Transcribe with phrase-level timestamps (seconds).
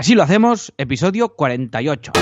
[0.00, 2.12] Así lo hacemos, episodio 48.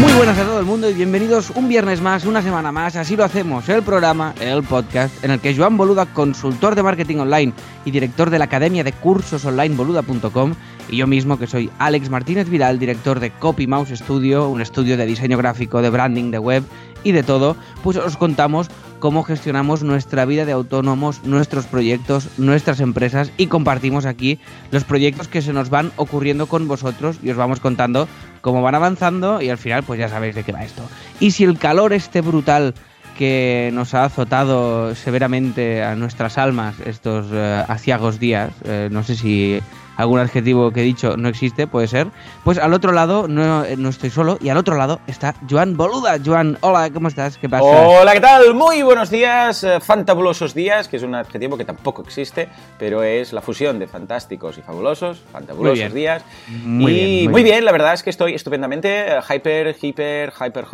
[0.00, 0.38] Muy buenas
[0.74, 5.22] y bienvenidos un viernes más, una semana más, así lo hacemos, el programa, el podcast,
[5.22, 7.52] en el que Joan Boluda, consultor de marketing online
[7.84, 10.54] y director de la academia de cursos online boluda.com,
[10.88, 14.96] y yo mismo que soy Alex Martínez Vidal, director de Copy Mouse Studio, un estudio
[14.96, 16.64] de diseño gráfico, de branding, de web
[17.04, 18.68] y de todo, pues os contamos
[18.98, 24.40] cómo gestionamos nuestra vida de autónomos, nuestros proyectos, nuestras empresas y compartimos aquí
[24.70, 28.08] los proyectos que se nos van ocurriendo con vosotros y os vamos contando
[28.40, 30.82] cómo van avanzando y al final pues ya sabéis de qué va esto.
[31.20, 32.74] Y si el calor este brutal
[33.18, 39.16] que nos ha azotado severamente a nuestras almas estos eh, aciagos días, eh, no sé
[39.16, 39.60] si
[39.96, 42.08] algún adjetivo que he dicho no existe, puede ser.
[42.44, 46.18] Pues al otro lado no, no, estoy solo y al otro lado está Joan Boluda.
[46.24, 47.38] Joan, hola, ¿cómo estás?
[47.38, 47.64] ¿Qué pasa?
[47.64, 48.54] Hola, ¿qué tal?
[48.54, 53.32] Muy buenos días, eh, fantabulosos días, que es un adjetivo que tampoco existe, pero es
[53.32, 56.22] la fusión de fantásticos y fabulosos, fantabulosos días.
[56.48, 57.54] Muy y bien, muy muy bien.
[57.54, 60.66] bien, la verdad es que estoy estupendamente eh, hyper, hiper, hyper,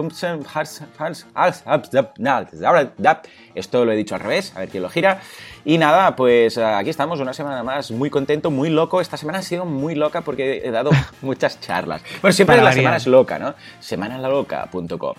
[2.98, 3.26] dap.
[3.54, 5.20] Esto lo he dicho al revés, a ver quién lo gira.
[5.64, 9.00] Y nada, pues eh, aquí estamos una semana más, muy contento, muy loco.
[9.00, 10.90] Esta semana ha sido muy loca porque he dado
[11.22, 12.02] muchas charlas.
[12.22, 12.82] Bueno, siempre Para la variar.
[12.82, 13.54] semana es loca, ¿no?
[13.80, 15.14] Semanalaloca.com.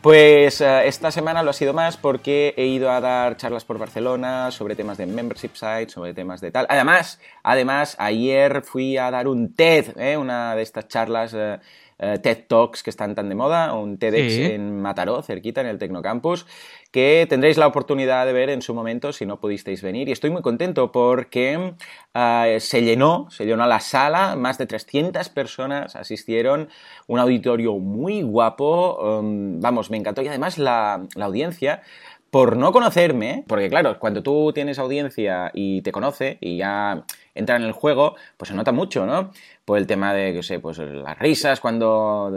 [0.00, 3.78] Pues eh, esta semana lo ha sido más porque he ido a dar charlas por
[3.78, 6.66] Barcelona sobre temas de membership sites, sobre temas de tal.
[6.68, 10.16] Además, además ayer fui a dar un TED, ¿eh?
[10.16, 11.60] una de estas charlas eh,
[12.02, 14.42] eh, TED Talks que están tan de moda, un TEDx Sí.
[14.42, 16.46] en Mataró, cerquita en el Tecnocampus,
[16.90, 20.08] que tendréis la oportunidad de ver en su momento si no pudisteis venir.
[20.08, 21.74] Y estoy muy contento porque
[22.12, 26.68] eh, se llenó, se llenó la sala, más de 300 personas asistieron,
[27.06, 31.82] un auditorio muy guapo, um, vamos, me encantó y además la, la audiencia
[32.30, 37.04] por no conocerme, porque claro, cuando tú tienes audiencia y te conoce y ya
[37.34, 39.30] entra en el juego, pues se nota mucho, ¿no?
[39.64, 42.32] Por el tema de, qué sé, pues las risas, cuando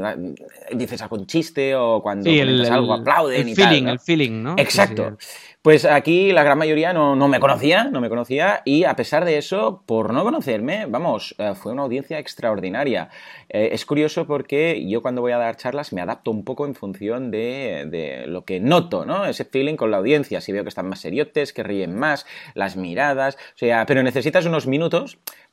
[0.71, 3.91] dices algún chiste o cuando Sí, comentas algo, aplauden el y feeling, tal, ¿no?
[3.91, 4.55] el feeling, ¿no?
[4.57, 5.17] Exacto.
[5.19, 5.37] Sí, sí.
[5.61, 9.25] Pues aquí la gran mayoría no, no me conocía, no me conocía y a pesar
[9.25, 13.09] de eso, por no conocerme, vamos, eh, fue una audiencia extraordinaria.
[13.49, 16.75] Eh, es curioso porque yo cuando voy a dar charlas me adapto un poco en
[16.75, 19.25] función de, de lo que noto, ¿no?
[19.25, 22.75] Ese feeling con la audiencia, si veo que están más seriotes, que ríen más, las
[22.75, 24.84] miradas, o sea, pero necesitas unos minutos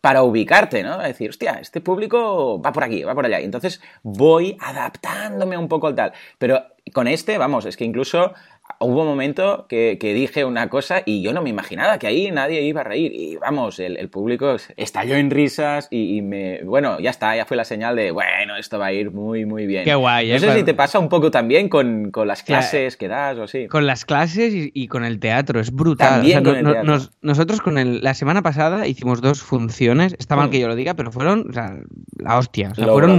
[0.01, 0.99] para ubicarte, ¿no?
[0.99, 3.41] Decir, hostia, este público va por aquí, va por allá.
[3.41, 6.13] Y entonces voy adaptándome un poco al tal.
[6.39, 6.61] Pero
[6.93, 8.35] con este, vamos, es que incluso
[8.83, 12.31] hubo un momento que, que dije una cosa y yo no me imaginaba que ahí
[12.31, 13.13] nadie iba a reír.
[13.15, 16.63] Y vamos, el, el público estalló en risas y, y me.
[16.65, 19.67] Bueno, ya está, ya fue la señal de, bueno, esto va a ir muy, muy
[19.67, 19.85] bien.
[19.85, 20.41] Qué guay, No ¿eh?
[20.41, 23.67] sé si te pasa un poco también con, con las clases que das o así.
[23.69, 26.09] Con las clases y, y con el teatro, es brutal.
[26.09, 26.93] También O sea, con no- el no- teatro.
[26.93, 30.51] nos- nosotros con el, la semana pasada hicimos dos funciones, está mal Mm.
[30.51, 31.77] que yo lo diga, pero fueron o sea,
[32.19, 32.71] la hostia.
[32.73, 33.19] O sea, Lo fueron.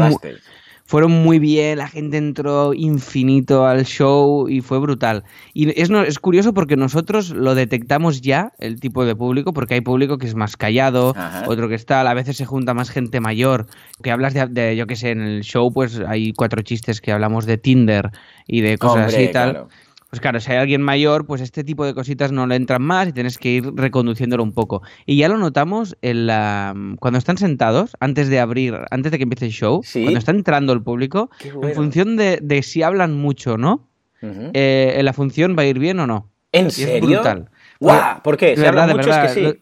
[0.85, 5.23] Fueron muy bien, la gente entró infinito al show y fue brutal.
[5.53, 9.75] Y es, no- es curioso porque nosotros lo detectamos ya, el tipo de público, porque
[9.75, 11.45] hay público que es más callado, Ajá.
[11.47, 13.65] otro que está, a veces se junta más gente mayor,
[14.01, 17.11] que hablas de, de, yo que sé, en el show pues hay cuatro chistes que
[17.11, 18.11] hablamos de Tinder
[18.45, 19.51] y de cosas Hombre, así y tal.
[19.51, 19.69] claro.
[20.13, 23.07] Pues claro, si hay alguien mayor, pues este tipo de cositas no le entran más
[23.07, 24.83] y tienes que ir reconduciéndolo un poco.
[25.07, 29.23] Y ya lo notamos en la, cuando están sentados, antes de abrir, antes de que
[29.23, 30.03] empiece el show, Sí.
[30.03, 31.31] cuando está entrando el público,
[31.63, 33.87] en función de, de si hablan mucho o no,
[34.21, 36.29] eh, la función va a ir bien o no.
[36.51, 37.09] ¿En Y es serio?
[37.09, 37.49] brutal.
[37.79, 38.21] ¡Guau!
[38.21, 38.55] ¿Por qué?
[38.55, 39.41] Se verdad, hablan de muchos que verdad, sí.
[39.41, 39.55] lo-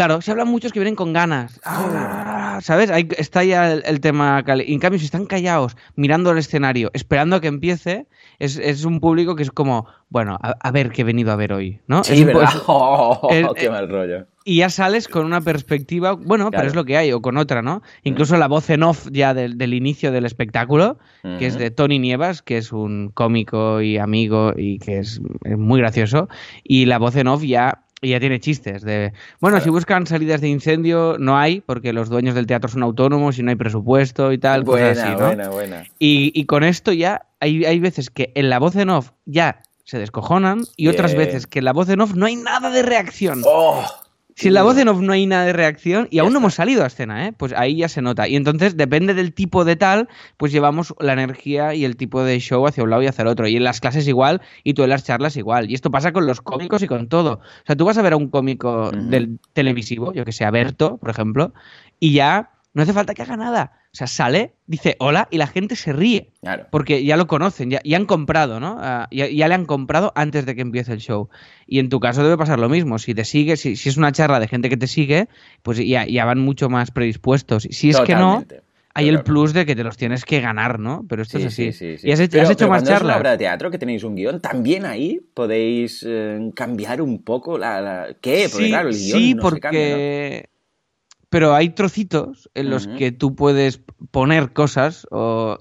[0.00, 1.60] Claro, se hablan muchos que vienen con ganas.
[1.62, 2.88] Ah, ¿Sabes?
[2.90, 4.42] Ahí está ya el, el tema.
[4.66, 8.06] y En cambio, si están callados, mirando el escenario, esperando a que empiece,
[8.38, 11.36] es, es un público que es como, bueno, a, a ver qué he venido a
[11.36, 12.02] ver hoy, ¿no?
[12.02, 12.26] Sí,
[12.66, 14.26] Oh, qué mal rollo.
[14.46, 17.60] y ya sales con una perspectiva, bueno, pero es lo que hay, o con otra,
[17.60, 17.82] ¿no?
[18.02, 20.98] Incluso la voz en off ya del, del inicio del espectáculo,
[21.38, 25.58] que es de Tony Nievas, que es un cómico y amigo y que es, es
[25.58, 26.30] muy gracioso,
[26.64, 29.64] y la voz en off ya, ya tiene chistes de, bueno, Claro.
[29.64, 33.42] si buscan salidas de incendio, no hay, porque los dueños del teatro son autónomos y
[33.42, 35.26] no hay presupuesto y tal, Buena, cosas así, ¿no?
[35.26, 35.84] buena, buena.
[35.98, 39.62] Y, y con esto ya hay, hay veces que en la voz en off ya
[39.84, 42.82] se descojonan y otras veces que en la voz en off no hay nada de
[42.82, 43.42] reacción.
[43.44, 43.84] ¡Oh!
[44.40, 46.54] Si en la voz en off no hay nada de reacción y aún no hemos
[46.54, 47.34] salido a escena, ¿eh?
[47.36, 48.26] pues ahí ya se nota.
[48.26, 50.08] Y entonces, depende del tipo de tal,
[50.38, 53.28] pues llevamos la energía y el tipo de show hacia un lado y hacia el
[53.28, 53.46] otro.
[53.46, 55.70] Y en las clases igual y tú en las charlas igual.
[55.70, 57.34] Y esto pasa con los cómicos y con todo.
[57.34, 60.96] O sea, tú vas a ver a un cómico del televisivo, yo que sé, Berto,
[60.96, 61.52] por ejemplo,
[61.98, 63.79] y ya no hace falta que haga nada.
[63.92, 66.30] O sea, sale, dice hola y la gente se ríe.
[66.40, 66.66] Claro.
[66.70, 68.78] Porque ya lo conocen, ya, han comprado, ¿no?
[68.80, 71.28] Ah, ya, le han comprado antes de que empiece el show.
[71.66, 73.00] Y en tu caso debe pasar lo mismo.
[73.00, 75.28] Si te sigue, si, es una charla de gente que te sigue,
[75.62, 77.66] pues ya, ya van mucho más predispuestos.
[77.70, 78.44] Si es que no,
[78.94, 81.04] hay el plus de que te los tienes que ganar, ¿no?
[81.08, 81.72] Pero esto es así.
[81.72, 83.00] Sí, ¿Y has, hecho más charlas?
[83.00, 87.22] Es una obra de teatro que tenéis un guion, también ahí podéis eh, cambiar un
[87.22, 88.48] poco la, ¿Qué?
[88.50, 89.56] Porque claro, el guion sí, no porque...
[89.56, 90.49] se cambia,
[91.30, 93.80] pero hay trocitos en los que tú puedes
[94.10, 95.06] poner cosas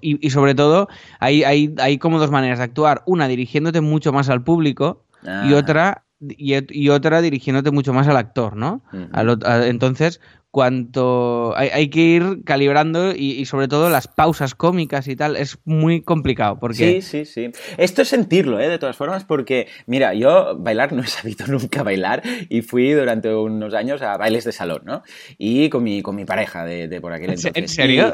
[0.01, 0.89] y, sobre todo
[1.19, 3.03] hay, hay, hay, como dos maneras de actuar.
[3.05, 5.55] Una dirigiéndote mucho más al público y ah.
[5.55, 8.81] otra y, otra dirigiéndote mucho más al actor, ¿no?
[8.91, 10.19] entonces,
[10.51, 16.01] cuanto hay, que ir calibrando y, sobre todo las pausas cómicas y tal es muy
[16.01, 17.51] complicado porque sí sí sí.
[17.77, 18.67] Esto es sentirlo ¿eh?
[18.67, 23.33] de todas formas porque mira yo bailar no he sabido nunca bailar y fui durante
[23.33, 25.03] unos años a bailes de salón no
[25.37, 28.13] y con mi con mi pareja de, por aquel entonces ¿En serio?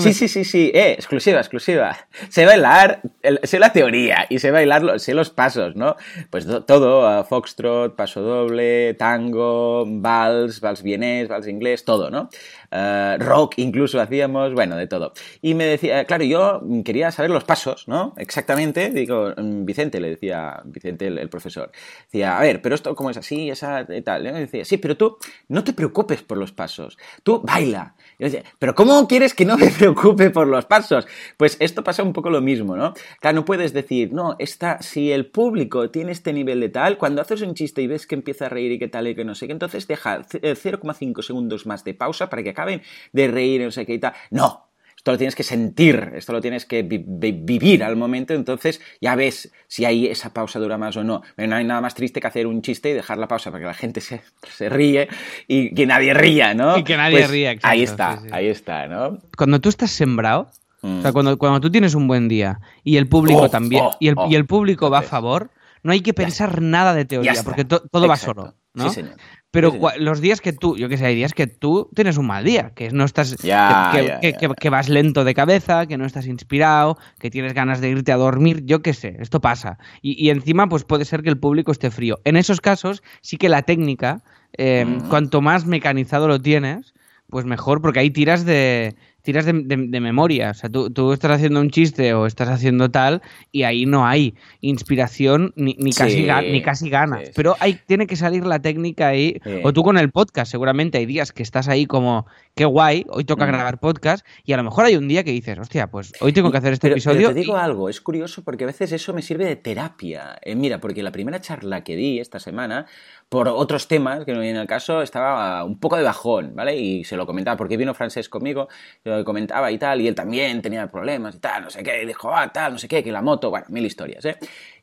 [0.00, 0.70] sí sí sí sí.
[0.74, 1.96] Eh, exclusiva exclusiva.
[2.28, 3.00] Sé bailar
[3.42, 5.96] sé la teoría y sé bailar sé los pasos no
[6.28, 12.28] pues todo foxtrot paso doble tango vals vals vienés vals inglés todo, ¿no?
[12.70, 15.12] Eh, rock incluso hacíamos, bueno, de todo.
[15.42, 18.14] Y me decía, claro, yo quería saber los pasos, ¿no?
[18.16, 21.72] Exactamente, digo, mm, Vicente, le decía, Vicente, el, profesor,
[22.04, 24.96] decía, a ver, pero esto como es así, esa y tal, y decía, sí, pero
[24.96, 25.18] tú
[25.48, 27.94] no te preocupes por los pasos, tú baila.
[28.18, 31.06] Y decía, pero ¿cómo quieres que no me preocupe por los pasos?
[31.36, 32.94] Pues esto pasa un poco lo mismo, ¿no?
[33.20, 37.22] Claro, no puedes decir, no, está, si el público tiene este nivel de tal, cuando
[37.22, 39.34] haces un chiste y ves que empieza a reír y que tal y que no
[39.34, 43.70] sé qué, entonces deja 0,5 segundos más de pausa para que acaben de reír, no
[43.70, 44.12] sé qué y tal.
[44.30, 44.70] No,
[45.00, 49.50] esto lo tienes que sentir, esto lo tienes que vivir al momento, entonces ya ves
[49.66, 51.22] si ahí esa pausa dura más o no.
[51.36, 53.62] Pero no hay nada más triste que hacer un chiste y dejar la pausa para
[53.62, 55.08] que la gente se, se ríe
[55.48, 56.76] y que nadie ría, ¿no?
[56.76, 59.18] Y que nadie pues ría, Ahí está, ahí está, ¿no?
[59.38, 60.50] Cuando tú estás sembrado,
[60.82, 61.12] o sea, mm.
[61.14, 64.16] cuando, cuando tú tienes un buen día y el público oh, también, oh, y, el,
[64.28, 64.46] y, el, oh.
[64.46, 65.50] público va a favor,
[65.82, 68.54] no hay que pensar nada de teoría, porque todo va solo.
[68.74, 68.88] ¿no?
[68.90, 69.16] Sí, señor.
[69.50, 72.44] Pero los días que tú, yo que sé, hay días que tú tienes un mal
[72.44, 77.52] día, que no estás, que, vas lento de cabeza, que no estás inspirado, que tienes
[77.52, 79.78] ganas de irte a dormir, yo qué sé, esto pasa.
[80.02, 82.20] Y, encima, pues puede ser que el público esté frío.
[82.24, 84.22] En esos casos, sí que la técnica,
[84.56, 86.94] eh, cuanto más mecanizado lo tienes,
[87.28, 90.50] pues mejor, porque ahí tiras de, tiras de, memoria.
[90.50, 93.22] O sea, tú, estás haciendo un chiste o estás haciendo tal
[93.52, 97.30] y ahí no hay inspiración ni, casi, ni casi ganas.
[97.34, 99.40] Pero hay, tiene que salir la técnica ahí.
[99.62, 103.24] O tú con el podcast, seguramente hay días que estás ahí como, qué guay, hoy
[103.24, 103.48] toca mm.
[103.48, 106.50] grabar podcast y a lo mejor hay un día que dices, hostia, pues hoy tengo
[106.50, 107.28] que hacer este episodio.
[107.28, 110.38] Pero te digo algo, es curioso porque a veces eso me sirve de terapia.
[110.42, 112.86] Eh, mira, porque la primera charla que di esta semana
[113.30, 116.76] por otros temas que no vienen al caso, estaba un poco de bajón, ¿vale?
[116.76, 118.68] Y se lo comentaba, porque vino francés conmigo,
[119.10, 122.06] lo comentaba y tal, y él también tenía problemas y tal, no sé qué, y
[122.06, 124.36] dijo, ah, tal, no sé qué, que la moto, bueno, mil historias, ¿eh?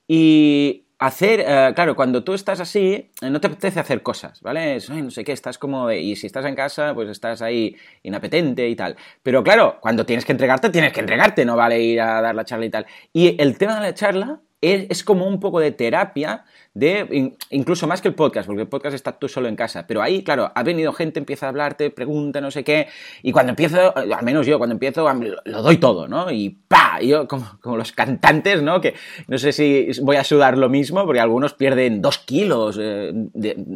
[0.08, 4.80] Y hacer, eh, claro, cuando tú estás así, eh, no te apetece hacer cosas, ¿vale?
[4.90, 8.76] no sé qué, estás como, y si estás en casa, pues estás ahí inapetente y
[8.76, 8.96] tal.
[9.22, 12.46] Pero claro, cuando tienes que entregarte, tienes que entregarte, no vale ir a dar la
[12.46, 12.86] charla y tal.
[13.14, 16.46] Y el tema de la charla es, como un poco de terapia,
[16.78, 19.88] de incluso más que el podcast, porque el podcast está tú solo en casa.
[19.88, 22.88] Pero ahí, claro, ha venido gente, empieza a hablarte, pregunta, no sé qué,
[23.24, 25.12] y cuando empiezo, al menos yo, cuando empiezo,
[25.46, 26.31] lo doy todo, ¿no?
[26.31, 27.00] Y ¡pa!
[27.02, 28.80] Yo, como, como los cantantes, ¿no?
[28.80, 28.94] Que
[29.28, 33.12] no sé si voy a sudar lo mismo, porque algunos pierden dos kilos eh,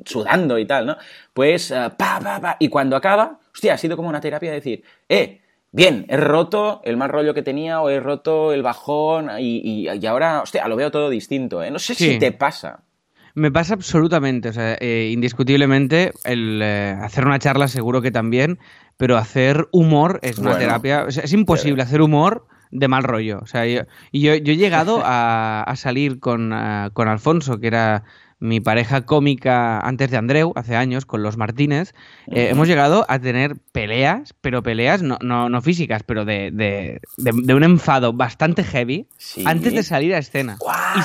[0.05, 0.98] sudando y tal, ¿no?
[1.34, 2.58] Pues, eh, pa, pa, pa.
[2.60, 5.41] Y cuando acaba, hostia, ha sido como una terapia de decir, eh,
[5.72, 10.41] bien, he roto el mal rollo que tenía o he roto el bajón y, ahora,
[10.43, 11.63] hostia, lo veo todo distinto.
[11.63, 11.72] ¿eh?
[11.72, 12.84] No sé si te pasa.
[13.33, 18.59] Me pasa absolutamente, o sea, eh, indiscutiblemente, el eh, hacer una charla seguro que también,
[18.97, 21.05] pero hacer humor es una terapia.
[21.07, 23.39] es imposible hacer humor de mal rollo.
[23.41, 26.53] O sea, yo, yo, yo he llegado a, salir con,
[26.93, 28.03] con Alfonso, que era
[28.41, 31.93] mi pareja cómica antes de Andreu, hace años, con los Martínez,
[32.31, 37.53] eh, hemos llegado a tener peleas, pero peleas no, no, físicas, pero de, de, de,
[37.53, 39.07] un enfado bastante heavy
[39.45, 40.57] antes de salir a escena.
[40.95, 41.01] Y,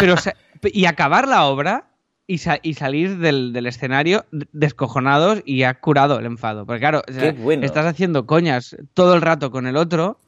[0.00, 0.16] pero,
[0.72, 1.90] y acabar la obra
[2.26, 6.66] y, y, salir del, del, escenario descojonados y ha curado el enfado.
[6.66, 10.18] Porque claro, estás haciendo coñas todo el rato con el otro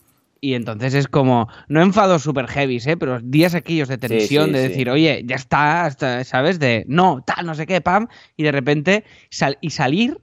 [0.40, 2.96] Y entonces es como, no enfados super heavy, ¿eh?
[2.96, 5.90] pero días aquellos de tensión, de decir, oye, ya está,
[6.24, 6.60] ¿sabes?
[6.60, 9.04] De no, tal, no sé qué, pam, y de repente
[9.60, 10.20] y salir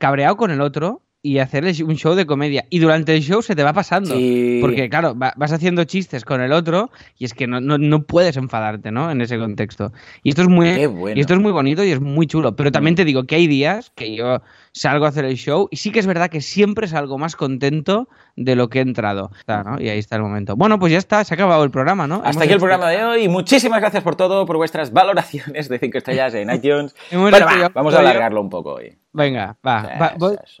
[0.00, 2.66] cabreado con el otro y hacer un show de comedia.
[2.70, 4.14] Y durante el show se te va pasando.
[4.60, 8.92] Porque, claro, vas haciendo chistes con el otro y es que no, no, puedes enfadarte,
[8.92, 9.10] ¿no?
[9.10, 9.92] En ese contexto.
[10.22, 12.54] Y esto es muy y esto es muy bonito y es muy chulo.
[12.54, 15.76] Pero también te digo que hay días que yo salgo a hacer el show y
[15.76, 19.30] sí que es verdad que siempre salgo más contento de lo que he entrado.
[19.78, 20.54] Y ahí está el momento.
[20.56, 22.22] Bueno, pues ya está, se ha acabado el programa, ¿no?
[22.24, 23.28] Hasta aquí el programa de hoy.
[23.28, 26.94] Muchísimas gracias por todo, por vuestras valoraciones de 5 estrellas en iTunes.
[27.12, 27.38] bueno,
[27.74, 28.97] vamos a alargarlo un poco hoy.
[29.12, 30.14] Venga, va.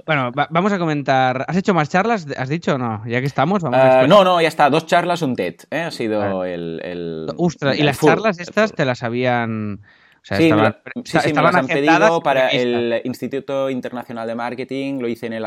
[0.06, 1.44] bueno, vamos a comentar.
[1.46, 2.26] ¿Has hecho más charlas?
[2.36, 3.02] ¿Has dicho o no?
[3.06, 4.70] Ya que estamos, vamos a eh, No, no, ya está.
[4.70, 5.56] Dos charlas, un TED.
[5.70, 5.82] ¿eh?
[5.82, 7.26] Ha sido el, el,
[7.76, 9.80] ¿y las charlas estas te las habían
[10.36, 10.50] sí,
[11.04, 15.44] sí, me las han pedido para el Instituto Internacional de Marketing, lo hice en el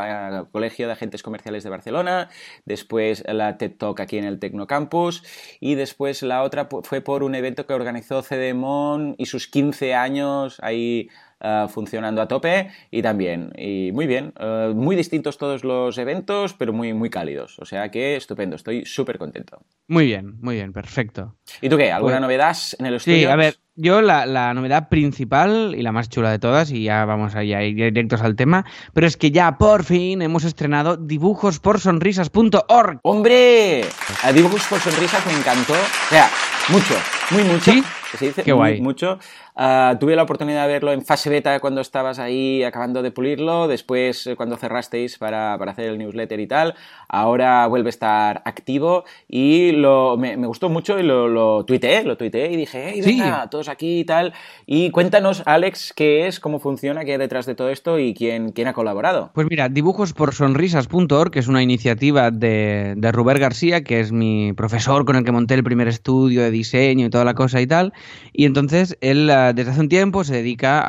[0.50, 2.28] Colegio de Agentes Comerciales de Barcelona,
[2.64, 5.22] después la TED Talk aquí en el Tecnocampus
[5.60, 10.58] y después la otra fue por un evento que organizó CDMON y sus 15 años
[10.62, 11.08] ahí
[11.44, 16.54] eh, funcionando a tope y también, y muy bien, eh, muy distintos todos los eventos,
[16.54, 17.58] pero muy, muy cálidos.
[17.58, 19.60] O sea que estupendo, estoy súper contento.
[19.88, 21.34] Muy bien, muy bien, perfecto.
[21.60, 21.90] ¿Y tú qué?
[21.90, 23.18] ¿Alguna pues novedad en el estudio?
[23.18, 27.04] Sí, a ver, yo la, novedad principal y la más chula de todas, y ya
[27.06, 33.00] vamos a ir directos al tema, pero es que ya por fin hemos estrenado dibujosporsonrisas.org.
[33.02, 33.84] ¡Hombre!
[34.22, 35.72] A Dibujos por Sonrisas me encantó.
[35.72, 36.30] O sea,
[36.68, 36.94] mucho,
[37.30, 37.72] muy mucho.
[37.72, 37.82] ¿Sí?
[38.16, 38.80] Se dice, Qué guay.
[38.80, 39.18] mucho.
[39.54, 43.68] Ah, tuve la oportunidad de verlo en fase beta cuando estabas ahí acabando de pulirlo,
[43.68, 46.74] después eh, cuando cerrasteis para, para, hacer el newsletter y tal.
[47.08, 52.04] Ahora vuelve a estar activo y lo, me, me gustó mucho y lo, lo tuiteé,
[52.04, 54.32] lo tuiteé y dije, hey, venga, todos aquí y tal.
[54.64, 58.52] Y cuéntanos, Alex, qué es, cómo funciona, qué hay detrás de todo esto y quién,
[58.52, 59.30] quién ha colaborado.
[59.34, 65.04] Pues mira, dibujosporsonrisas.org, que es una iniciativa de, de Rubén García, que es mi profesor
[65.04, 67.92] con el que monté el primer estudio de diseño y toda la cosa y tal.
[68.32, 70.82] Y entonces él ah, desde hace un tiempo se dedica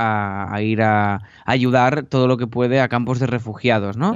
[0.53, 4.15] a, ir a, ayudar todo lo que puede a campos de refugiados, ¿no?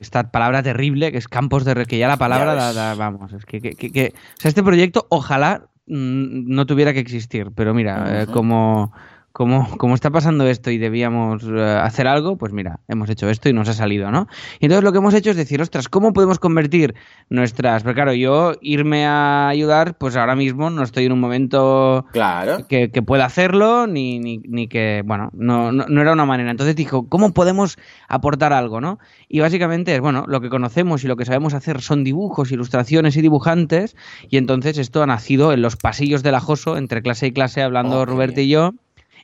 [0.00, 4.12] Esta palabra terrible que es campos de que ya la palabra vamos, es que, que,
[4.14, 8.92] o sea, este proyecto ojalá mm, no tuviera que existir, pero mira, eh, como
[9.32, 13.52] como, está pasando esto y debíamos eh, hacer algo, pues mira, hemos hecho esto y
[13.52, 14.26] nos ha salido, ¿no?
[14.58, 16.94] Y entonces lo que hemos hecho es decir, ostras, ¿cómo podemos convertir
[17.28, 17.84] nuestras...
[17.84, 22.66] Pero claro, yo irme a ayudar, pues ahora mismo no estoy en un momento claro.
[22.66, 26.50] que, pueda hacerlo, ni, ni, ni que, bueno, no, no, era una manera.
[26.50, 28.98] Entonces dijo, ¿cómo podemos aportar algo, no?
[29.28, 33.16] Y básicamente es, bueno, lo que conocemos y lo que sabemos hacer son dibujos, ilustraciones
[33.16, 33.94] y dibujantes,
[34.28, 38.04] y entonces esto ha nacido en los pasillos del ajoso, entre clase y clase, hablando
[38.04, 38.74] Roberto y yo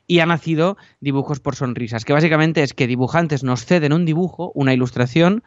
[0.07, 4.51] y ha nacido Dibujos por Sonrisas, que básicamente es que dibujantes nos ceden un dibujo,
[4.55, 5.43] una ilustración,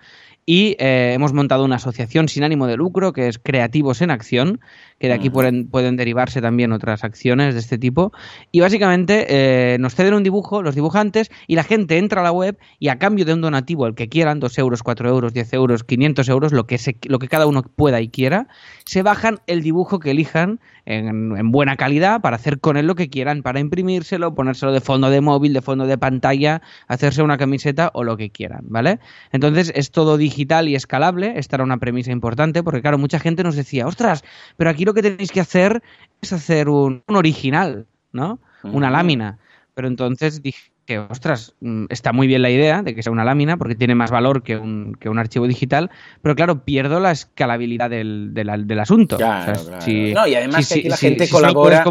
[0.50, 4.60] y eh, hemos montado una asociación sin ánimo de lucro que es Creativos en Acción,
[4.98, 8.12] que de aquí pueden, pueden, derivarse también otras acciones de este tipo.
[8.50, 12.32] Y básicamente eh, nos ceden un dibujo, los dibujantes, y la gente entra a la
[12.32, 15.52] web y a cambio de un donativo, el que quieran, 2 euros, 4 euros, 10
[15.52, 18.48] euros, 500 euros, lo que, se, lo que cada uno pueda y quiera,
[18.86, 22.94] se bajan el dibujo que elijan en, en, buena calidad para hacer con él lo
[22.94, 27.36] que quieran, para imprimírselo, ponérselo de fondo de móvil, de fondo de pantalla, hacerse una
[27.36, 28.98] camiseta o lo que quieran, ¿vale?
[29.30, 30.37] Entonces es todo digital
[30.68, 34.24] y escalable, esta era una premisa importante, porque claro, mucha gente nos decía, ostras,
[34.56, 35.82] pero aquí lo que tenéis que hacer
[36.20, 38.38] es hacer un, original, ¿no?
[38.62, 39.38] Una lámina.
[39.74, 43.22] Pero entonces dije que, ostras, mm, está muy bien la idea de que sea una
[43.22, 45.90] lámina porque tiene más valor que un, que un archivo digital,
[46.22, 49.18] pero claro, pierdo la escalabilidad del, del, asunto.
[49.18, 51.84] Claro, no, y además que aquí la gente colabora,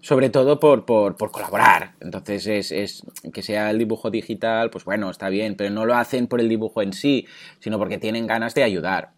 [0.00, 1.92] sobre todo por, por, por, colaborar.
[2.00, 5.94] Entonces, es, es que sea el dibujo digital, pues bueno, está bien, pero no lo
[5.94, 7.28] hacen por el dibujo en sí,
[7.60, 9.12] sino porque tienen ganas de ayudar.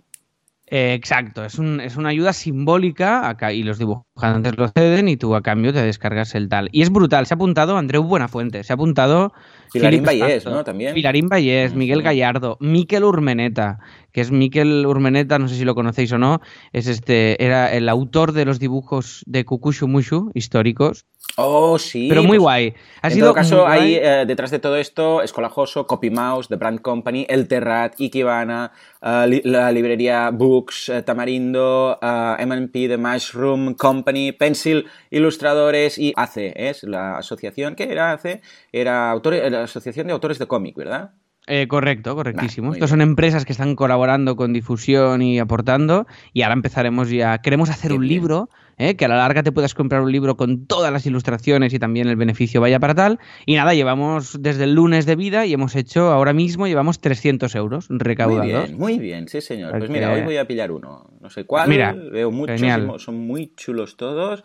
[0.74, 5.18] Eh, exacto, es, un, es, una ayuda simbólica acá, y los dibujantes lo ceden y
[5.18, 6.70] tú a cambio te descargas el tal.
[6.72, 9.34] Y es brutal, se ha apuntado Andreu Buenafuente, se ha apuntado...
[9.70, 10.64] Pilarín Vallés, ¿no?
[10.64, 10.94] También.
[10.94, 13.80] Pilarín Vallés, Miguel Gallardo, Miquel Urmeneta,
[14.12, 16.40] que es Miquel Urmeneta, no sé si lo conocéis o no,
[16.72, 21.04] es este, era el autor de los dibujos de Kukushu Mushu históricos.
[21.36, 22.08] Oh, sí.
[22.08, 22.74] Pero muy pues, guay.
[23.00, 26.80] Ha en todo caso, hay eh, detrás de todo esto Escolajoso, Copy Mouse, The Brand
[26.80, 34.32] Company, El Terrat, Ikebana, uh, la librería Books, uh, Tamarindo, uh, MNP, The Mushroom Company,
[34.32, 38.42] Pencil, Ilustradores y ACE, es la asociación, ¿qué era ACE?
[38.70, 41.12] Era la Asociación de Autores de Cómic, ¿verdad?
[41.48, 42.68] Eh, correcto, correctísimo.
[42.68, 46.06] Muy Estos son empresas que están colaborando con difusión y aportando.
[46.32, 47.38] Y ahora empezaremos ya.
[47.38, 48.12] Queremos hacer Qué un bien.
[48.12, 48.94] libro, ¿eh?
[48.94, 52.06] que a la larga te puedas comprar un libro con todas las ilustraciones y también
[52.06, 53.18] el beneficio vaya para tal.
[53.44, 57.52] Y nada, llevamos desde el lunes de vida y hemos hecho, ahora mismo llevamos 300
[57.56, 58.46] euros Muy recaudados.
[58.68, 59.76] bien, muy bien, sí señor.
[59.76, 61.10] Pues mira, hoy voy a pillar uno.
[61.20, 62.88] No sé cuál, Mira, veo muchos, genial.
[62.98, 64.44] son muy chulos todos.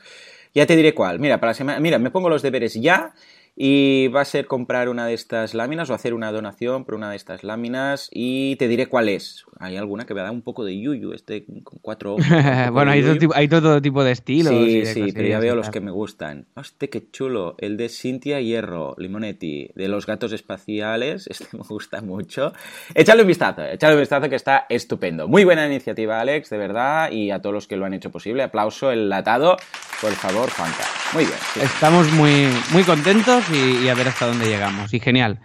[0.55, 1.19] Ya te diré cuál.
[1.19, 3.13] Mira, para la semana, mira, me pongo los deberes ya
[3.59, 7.09] y va a ser comprar una de estas láminas o hacer una donación por una
[7.09, 9.45] de estas láminas y te diré cuál es.
[9.59, 12.25] Hay alguna que me da un poco de yuyu, este con cuatro ojos.
[12.71, 14.53] bueno, hay todo, hay todo tipo de estilos.
[14.53, 16.45] y Sí, de sí, pero ya veo los que me gustan.
[16.53, 17.55] Hostia, qué chulo.
[17.57, 21.27] El de Cintia Hierro, Limonetti, de los gatos espaciales.
[21.37, 22.53] Este me gusta mucho.
[22.93, 25.27] Échale un vistazo, échale un vistazo que está estupendo.
[25.27, 27.11] Muy buena iniciativa, Alex, de verdad.
[27.11, 28.43] Y a todos los que lo han hecho posible.
[28.43, 29.57] Aplauso enlatado.
[29.99, 30.83] Por favor, Juanca.
[31.13, 31.37] Muy bien.
[31.53, 31.61] sí.
[31.61, 34.93] Estamos muy, muy contentos y, a ver hasta dónde llegamos.
[34.93, 35.39] Y genial.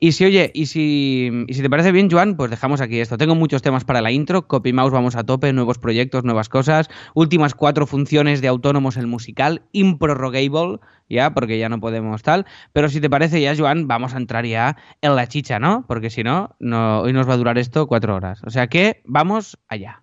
[0.00, 3.18] Y si, oye, y si, y si te parece bien, Joan, pues dejamos aquí esto.
[3.18, 4.46] Tengo muchos temas para la intro.
[4.46, 6.88] Copy Mouse vamos a tope, nuevos proyectos, nuevas cosas.
[7.14, 12.46] Últimas cuatro funciones de autónomos el musical, improrrogable, ya, porque ya no podemos tal.
[12.72, 15.84] Pero si te parece ya, Joan, vamos a entrar ya en la chicha, ¿no?
[15.88, 18.40] Porque si no, no hoy nos va a durar esto cuatro horas.
[18.44, 20.02] O sea que vamos allá.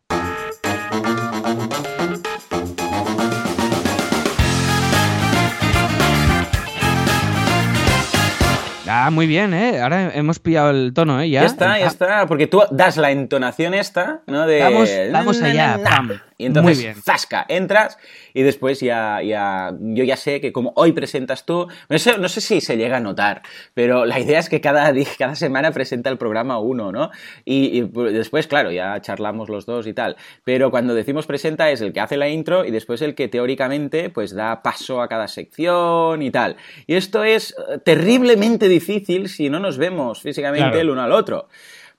[8.97, 9.81] Ah, muy bien, ¿eh?
[9.81, 11.29] Ahora hemos pillado el tono, ¿eh?
[11.29, 14.47] Ya, Ya está, ya Ah, está, porque tú das la entonación esta, ¿no?
[14.47, 14.61] De...
[14.61, 16.11] Vamos- vamos allá, pam.
[16.37, 16.95] Y entonces, Muy bien.
[17.01, 17.97] zasca, entras
[18.33, 22.27] y después ya, ya, yo ya sé que como hoy presentas tú, no sé, no
[22.27, 23.41] sé si se llega a notar,
[23.73, 27.09] pero la idea es que cada, cada semana presenta el programa uno, ¿no?
[27.45, 31.71] Y, y, pues, después, claro, ya charlamos los dos y tal, pero cuando decimos presenta
[31.71, 35.07] es el que hace la intro y después el que teóricamente pues da paso a
[35.07, 36.57] cada sección y tal.
[36.85, 40.79] Y esto es eh, terriblemente difícil si no nos vemos físicamente Claro.
[40.81, 41.47] el uno al otro.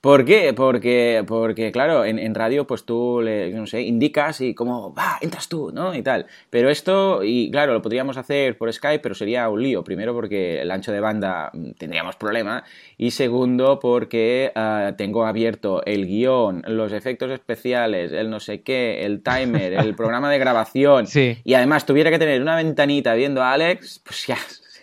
[0.06, 0.52] ¿Por qué?
[0.54, 5.18] Porque, porque claro, en, en radio pues tú le, no sé, indicas y como, va,
[5.20, 5.96] entras tú, ¿no?
[5.96, 6.26] Y tal.
[6.48, 9.82] Pero esto, y claro, lo podríamos hacer por Skype, pero sería un lío.
[9.82, 12.62] Primero porque el ancho de banda mm, tendríamos problema.
[12.96, 19.04] Y segundo porque ah, tengo abierto el guion, los efectos especiales, el no sé qué,
[19.04, 21.08] el timer, el programa de grabación.
[21.16, 21.38] Sí.
[21.44, 24.36] Y además tuviera que tener una ventanita viendo a Alex, pues ya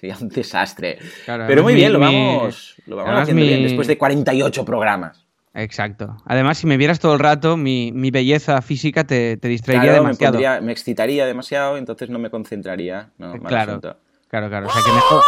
[0.04, 1.00] sería un desastre.
[1.24, 3.98] Claro, Pero muy mi- bien, lo mi- vamos, lo vamos haciendo bien, mi- después de
[3.98, 5.26] 48 programas.
[5.54, 6.18] Exacto.
[6.26, 10.04] Además, si me vieras todo el rato, mi, mi belleza física te, te distraería Claro,
[10.04, 10.34] me, demasiado.
[10.34, 13.12] pondría- me excitaría demasiado, entonces no me concentraría.
[13.18, 13.80] No, claro,
[14.28, 14.68] claro, claro.
[14.68, 15.22] O sea que mejor.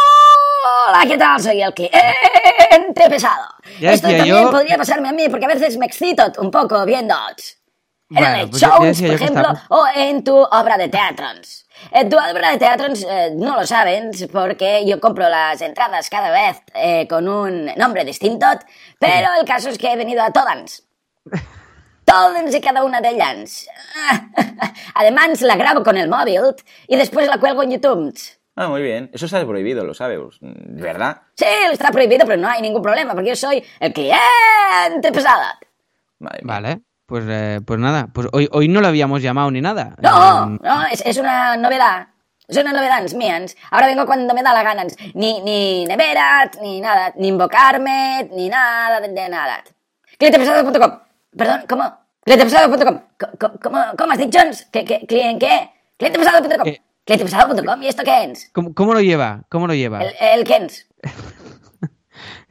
[0.88, 1.40] Hola, ¿qué tal?
[1.40, 3.46] Soy el cliente pesado.
[3.80, 6.84] Ya Esto también yo- podría pasarme a mí porque a veces me excito un poco
[6.84, 7.14] viendo
[8.10, 11.26] en Bueno, el pues shows, por ejemplo, o en tu obra de teatro.
[11.90, 16.30] En tu obra de teatro eh, no lo saben porque yo compro las entradas cada
[16.30, 18.46] vez eh, con un nombre distinto,
[18.98, 20.82] pero el caso es que he venido a todas.
[22.04, 23.68] Todas y cada una de ellas.
[24.94, 26.40] Además, la grabo con el móvil
[26.86, 28.16] y después la cuelgo en YouTube.
[28.54, 29.10] Ah, muy bien.
[29.12, 31.22] Eso está prohibido, lo sabes, ¿de verdad?
[31.34, 35.42] Sí, está prohibido, pero no hay ningún problema, porque yo soy el cliente pesado.
[36.18, 36.80] Vale.
[37.06, 39.94] Pues, eh, pues nada, pues hoy, hoy no lo habíamos llamado ni nada.
[40.02, 42.08] No, Eh, no, es, es una novedad.
[42.48, 43.40] Es una novedad mía.
[43.70, 44.84] Ahora vengo cuando me da la gana.
[45.14, 49.62] Ni, ni nevera, ni nada, ni invocarme, ni nada de, de nada.
[50.18, 50.98] Clientepesado.com.
[51.36, 51.92] Perdón, ¿cómo?
[52.24, 53.00] Clientepesado.com.
[53.18, 54.38] Co- co- ¿Cómo, ¿Cómo has dicho?
[54.72, 55.70] ¿Qué, qué, clien qué?
[55.98, 56.66] Clientepesado.com.
[56.68, 56.80] Eh.
[57.04, 57.82] Clientepesado.com.
[57.82, 58.50] ¿Y esto qué es?
[58.52, 59.42] ¿cómo, cómo lo lleva?
[59.48, 60.02] ¿Cómo lo lleva?
[60.02, 60.88] ¿El, es?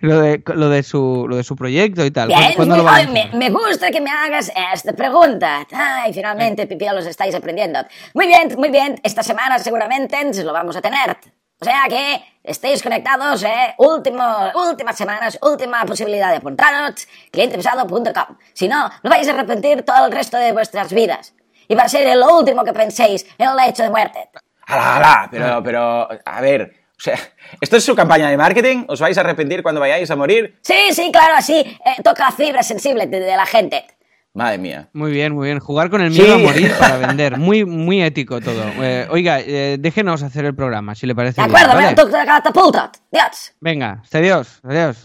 [0.06, 2.28] Lo, de, lo, de su, lo de su proyecto y tal.
[2.28, 5.66] Bien, ¿Cuándo- ay, me, me gusta que me hagas esta pregunta.
[5.72, 7.80] Ay, finalmente, Pipí, los estáis aprendiendo.
[8.14, 9.00] Muy bien, muy bien.
[9.04, 11.18] Esta semana seguramente lo vamos a tener.
[11.60, 13.74] O sea que estéis conectados, ¿eh?
[13.78, 14.24] Último,
[14.70, 18.38] últimas semanas, última posibilidad de apuntaros, clientepesado.com.
[18.54, 21.34] Si no, no vais a arrepentir todo el resto de vuestras vidas.
[21.68, 24.30] Y va a ser lo último que penséis en el hecho de muerte.
[24.68, 25.28] ¡Hala, hala!
[25.32, 27.20] Pero, pero, a ver, o sea,
[27.62, 28.86] ¿esto es su campaña de marketing?
[28.88, 30.58] ¿Os vais a arrepentir cuando vayáis a morir?
[30.62, 33.86] Sí, sí, claro, así eh, toca fibra sensible de, de la gente.
[34.34, 34.90] Madre mía.
[34.92, 35.60] Muy bien, muy bien.
[35.60, 36.44] Jugar con el miedo Sí.
[36.44, 37.38] a morir para vender.
[37.38, 38.64] Muy, muy ético todo.
[38.82, 41.90] Eh, oiga, eh, déjenos hacer el programa, si le parece De bien, acuerdo, ¿vale?
[41.90, 42.92] me toca catapulta.
[43.12, 43.54] Dios.
[43.62, 44.98] Venga, adiós, adiós.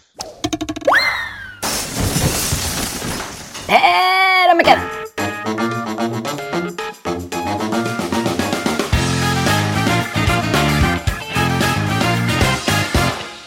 [3.68, 4.90] Pero me queda.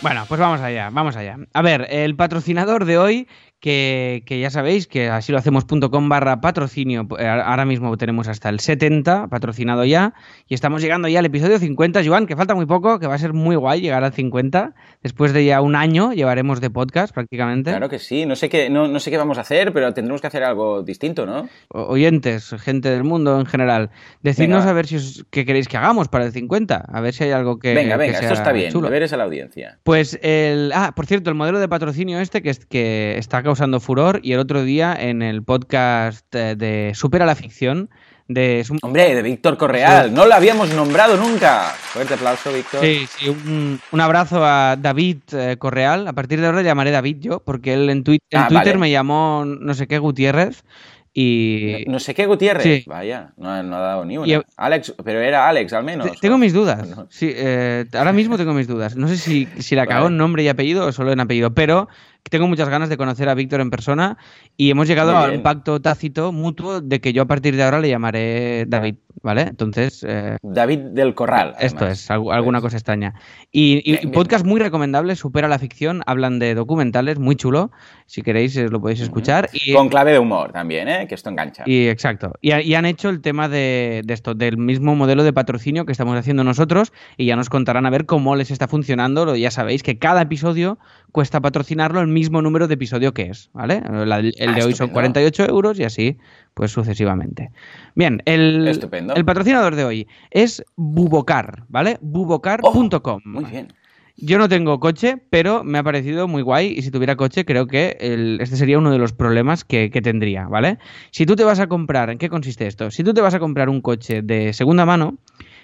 [0.04, 1.38] Bueno, pues vamos allá, vamos allá.
[1.54, 3.28] A ver, el patrocinador de hoy,
[3.63, 7.08] que, que, ya sabéis que así lo hacemos.com barra patrocinio.
[7.17, 10.13] Eh, ahora mismo tenemos hasta el 70 patrocinado ya
[10.49, 13.17] y estamos llegando ya al episodio 50, Joan, que falta muy poco, que va a
[13.17, 14.73] ser muy guay llegar al 50.
[15.02, 17.71] Después de ya un año llevaremos de podcast prácticamente.
[17.71, 20.19] Claro que sí, no sé qué, no, no sé qué vamos a hacer, pero tendremos
[20.19, 21.47] que hacer algo distinto, ¿no?
[21.69, 25.78] O oyentes, gente del mundo en general, decidnos a ver si os, qué queréis que
[25.78, 27.73] hagamos para el 50, a ver si hay algo que...
[27.73, 28.88] Venga, venga, que esto está bien, chulo.
[28.88, 29.80] deberes a la audiencia.
[29.84, 30.73] Pues el...
[30.76, 34.39] Ah, por cierto, el modelo de patrocinio este que, que está causando furor y el
[34.39, 37.88] otro día en el podcast eh, de Supera la Ficción
[38.28, 38.66] de...
[38.82, 41.66] Hombre, de Víctor Correal, no lo habíamos nombrado nunca.
[41.78, 42.82] Fuerte aplauso, Víctor.
[42.82, 46.08] Sí, sí, un, un abrazo a David eh, Correal.
[46.08, 48.66] A partir de ahora le llamaré David yo, porque él en, twi en Ah, Twitter
[48.74, 48.78] vale.
[48.80, 50.63] me llamó no sé qué Gutiérrez
[51.13, 51.84] y...
[51.86, 52.84] No sé qué Gutiérrez, Sí.
[52.88, 54.28] vaya, no, ha- no ha dado ni una.
[54.34, 56.10] Y- Alex, pero era Alex al menos.
[56.12, 56.39] Te- Tengo ¿o?
[56.39, 56.88] mis dudas.
[56.89, 57.06] No.
[57.12, 58.96] Sí, eh, ahora mismo tengo mis dudas.
[58.96, 60.13] No sé si, si la cagó Vale.
[60.13, 61.88] en nombre y apellido o solo en apellido, pero
[62.30, 64.18] tengo muchas ganas de conocer a Víctor en persona
[64.58, 65.38] y hemos llegado a bien.
[65.40, 69.42] un pacto tácito mutuo de que yo a partir de ahora le llamaré David, ¿vale?
[69.44, 71.54] Entonces, eh, David del Corral.
[71.60, 72.00] esto además.
[72.00, 73.14] es, algu- alguna cosa extraña.
[73.52, 74.12] Y, y Bien, bien.
[74.14, 77.72] podcast muy recomendable, supera la ficción, hablan de documentales, muy chulo.
[78.06, 79.50] Si queréis, eh, lo podéis escuchar.
[79.54, 81.08] Y, Con clave de humor también, ¿eh?
[81.08, 81.64] Que esto engancha.
[81.66, 82.34] y exacto.
[82.42, 85.92] Y, y han hecho el tema de, de esto, del mismo modelo de patrocinio que
[85.92, 89.36] estamos haciendo nosotros, y ya nos contarán a ver cómo les está funcionando.
[89.36, 90.80] Ya sabéis que cada episodio
[91.13, 93.82] cuesta patrocinarlo el mismo número de episodio que es, ¿vale?
[94.06, 94.93] La- el Ah, de hoy son estupendo.
[94.93, 96.17] 48 euros y así,
[96.54, 97.52] pues sucesivamente.
[97.95, 99.13] Bien, el, Estupendo.
[99.15, 101.97] el patrocinador de hoy es Bubocar, ¿vale?
[102.02, 102.99] Bubocar.com.
[103.02, 103.67] Oh, Muy bien.
[104.15, 107.65] Yo no tengo coche, pero me ha parecido muy guay y si tuviera coche creo
[107.65, 110.78] que el- este sería uno de los problemas que, que tendría, ¿vale?
[111.12, 112.91] Si tú te vas a comprar, ¿en qué consiste esto?
[112.91, 115.17] Si tú te vas a comprar un coche de segunda mano,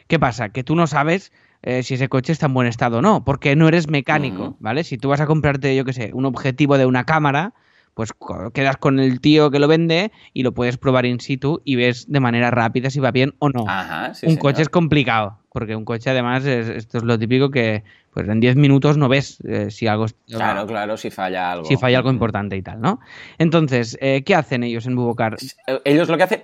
[0.08, 0.50] ¿qué pasa?
[0.50, 1.32] Que tú no sabes
[1.62, 4.56] eh, si ese coche está en buen estado o no, porque no eres mecánico.
[4.60, 4.84] ¿vale?
[4.84, 7.54] Si tú vas a comprarte, yo qué sé, un objetivo de una cámara,
[7.96, 8.12] pues
[8.54, 12.10] quedas con el tío que lo vende y lo puedes probar in situ y ves
[12.10, 14.40] de manera rápida si va bien o no Ajá, sí, un señor.
[14.42, 18.40] coche es complicado, porque un coche además, es- esto es lo típico que pues en
[18.40, 21.66] 10 minutos no ves eh, si algo Claro, claro, si falla algo.
[21.66, 23.00] si falla algo importante y tal, ¿no?
[23.38, 25.36] Entonces, eh, ¿qué hacen ellos en Bubocar?
[25.84, 26.44] Ellos lo que hacen,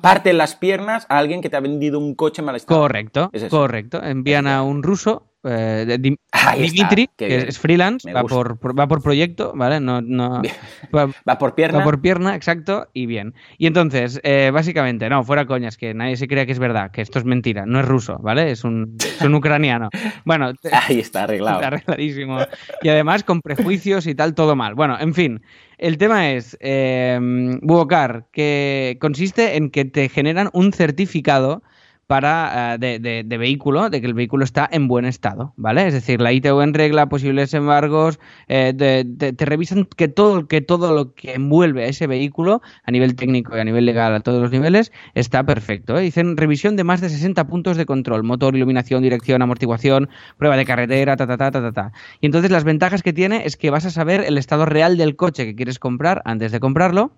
[0.00, 2.80] parten las piernas a alguien que te ha vendido un coche mal estado.
[2.80, 4.02] Correcto, Es correcto.
[4.02, 8.58] Envían a un ruso, eh, de- Dim- Ahí está, Dimitri, que es freelance, va por,
[8.58, 9.80] por- va por proyecto, ¿vale?
[9.80, 10.42] No, no,
[10.94, 11.78] va, Va por pierna.
[11.78, 13.34] Va por pierna, exacto, y bien.
[13.58, 17.02] Y entonces, eh, básicamente, no, fuera coñas, que nadie se crea que es verdad, que
[17.02, 18.50] esto es mentira, no es ruso, ¿vale?
[18.50, 19.88] Es un, es un ucraniano.
[20.24, 21.56] Bueno, Ahí está arreglado.
[21.56, 22.38] Está arregladísimo.
[22.82, 24.74] Y además con prejuicios y tal, todo mal.
[24.74, 25.42] Bueno, en fin.
[25.78, 27.18] El tema es, eh,
[27.62, 31.62] Buocar, que consiste en que te generan un certificado
[32.10, 35.86] para, eh, de, de- de vehículo, de que el vehículo está en buen estado, ¿vale?
[35.86, 38.18] Es decir, la ITO en regla, posibles embargos,
[38.48, 42.90] eh, de- te revisan que todo, que todo lo que envuelve a ese vehículo, a
[42.90, 45.96] nivel técnico y a nivel legal, a todos los niveles, está perfecto.
[45.96, 46.00] ¿eh?
[46.02, 50.64] Dicen revisión de más de 60 puntos de control, motor, iluminación, dirección, amortiguación, prueba de
[50.64, 51.92] carretera, ta, ta, ta, ta, ta, ta.
[52.20, 55.14] Y entonces las ventajas que tiene es que vas a saber el estado real del
[55.14, 57.12] coche que quieres comprar antes de comprarlo,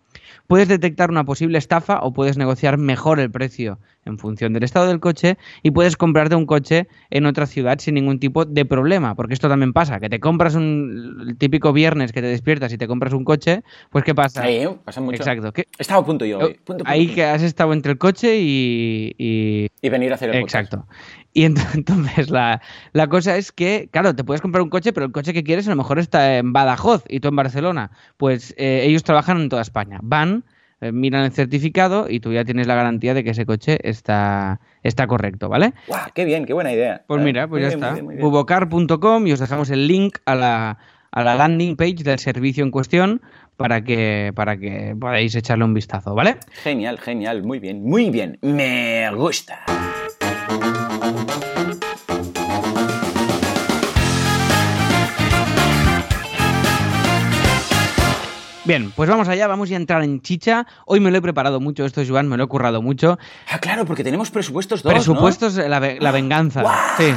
[0.47, 4.89] puedes detectar una posible estafa o puedes negociar mejor el precio en función del estado
[4.89, 9.15] del coche y puedes comprarte un coche en otra ciudad sin ningún tipo de problema,
[9.15, 12.79] porque esto también pasa, que te compras un el típico viernes que te despiertas y
[12.79, 14.45] te compras un coche, pues ¿qué pasa?
[14.45, 15.17] Sí, pasa mucho.
[15.17, 16.55] Exacto, que Estaba a punto yo hoy.
[16.55, 17.15] Punto, punto, ahí punto.
[17.15, 20.75] que has estado entre el coche y- y, Y venir a hacer el podcast.
[21.35, 22.61] Y ent- entonces la,
[22.93, 25.67] la cosa es que, claro, te puedes comprar un coche, pero el coche que quieres
[25.67, 27.91] a lo mejor está en Badajoz y tú en Barcelona.
[28.17, 29.99] Pues eh, ellos trabajan en toda España.
[30.03, 30.45] Van,
[30.81, 34.61] eh, miran el certificado y tú ya tienes la garantía de que ese coche está,
[34.83, 35.73] está correcto, ¿vale?
[35.87, 37.05] Guau, qué bien, qué buena idea.
[37.07, 38.21] Pues mira, pues muy ya bien, está.
[38.21, 40.79] Bubocar.com y os dejamos el link a la,
[41.13, 43.23] a la landing page del servicio en cuestión
[43.57, 46.37] para que, para que podáis echarle un vistazo, ¿vale?
[46.65, 48.39] Genial, genial, muy bien, muy bien.
[48.43, 49.61] Me gusta.
[58.65, 60.67] Bien, pues vamos allá, vamos a entrar en chicha.
[60.87, 63.19] Hoy me lo he preparado mucho esto, Joan, me lo he currado mucho.
[63.51, 64.97] Ah, claro, porque tenemos presupuestos dos, ¿no?
[64.97, 66.63] Presupuestos, la, ve- la venganza.
[66.63, 66.77] ¡Guau!
[66.97, 67.13] Sí.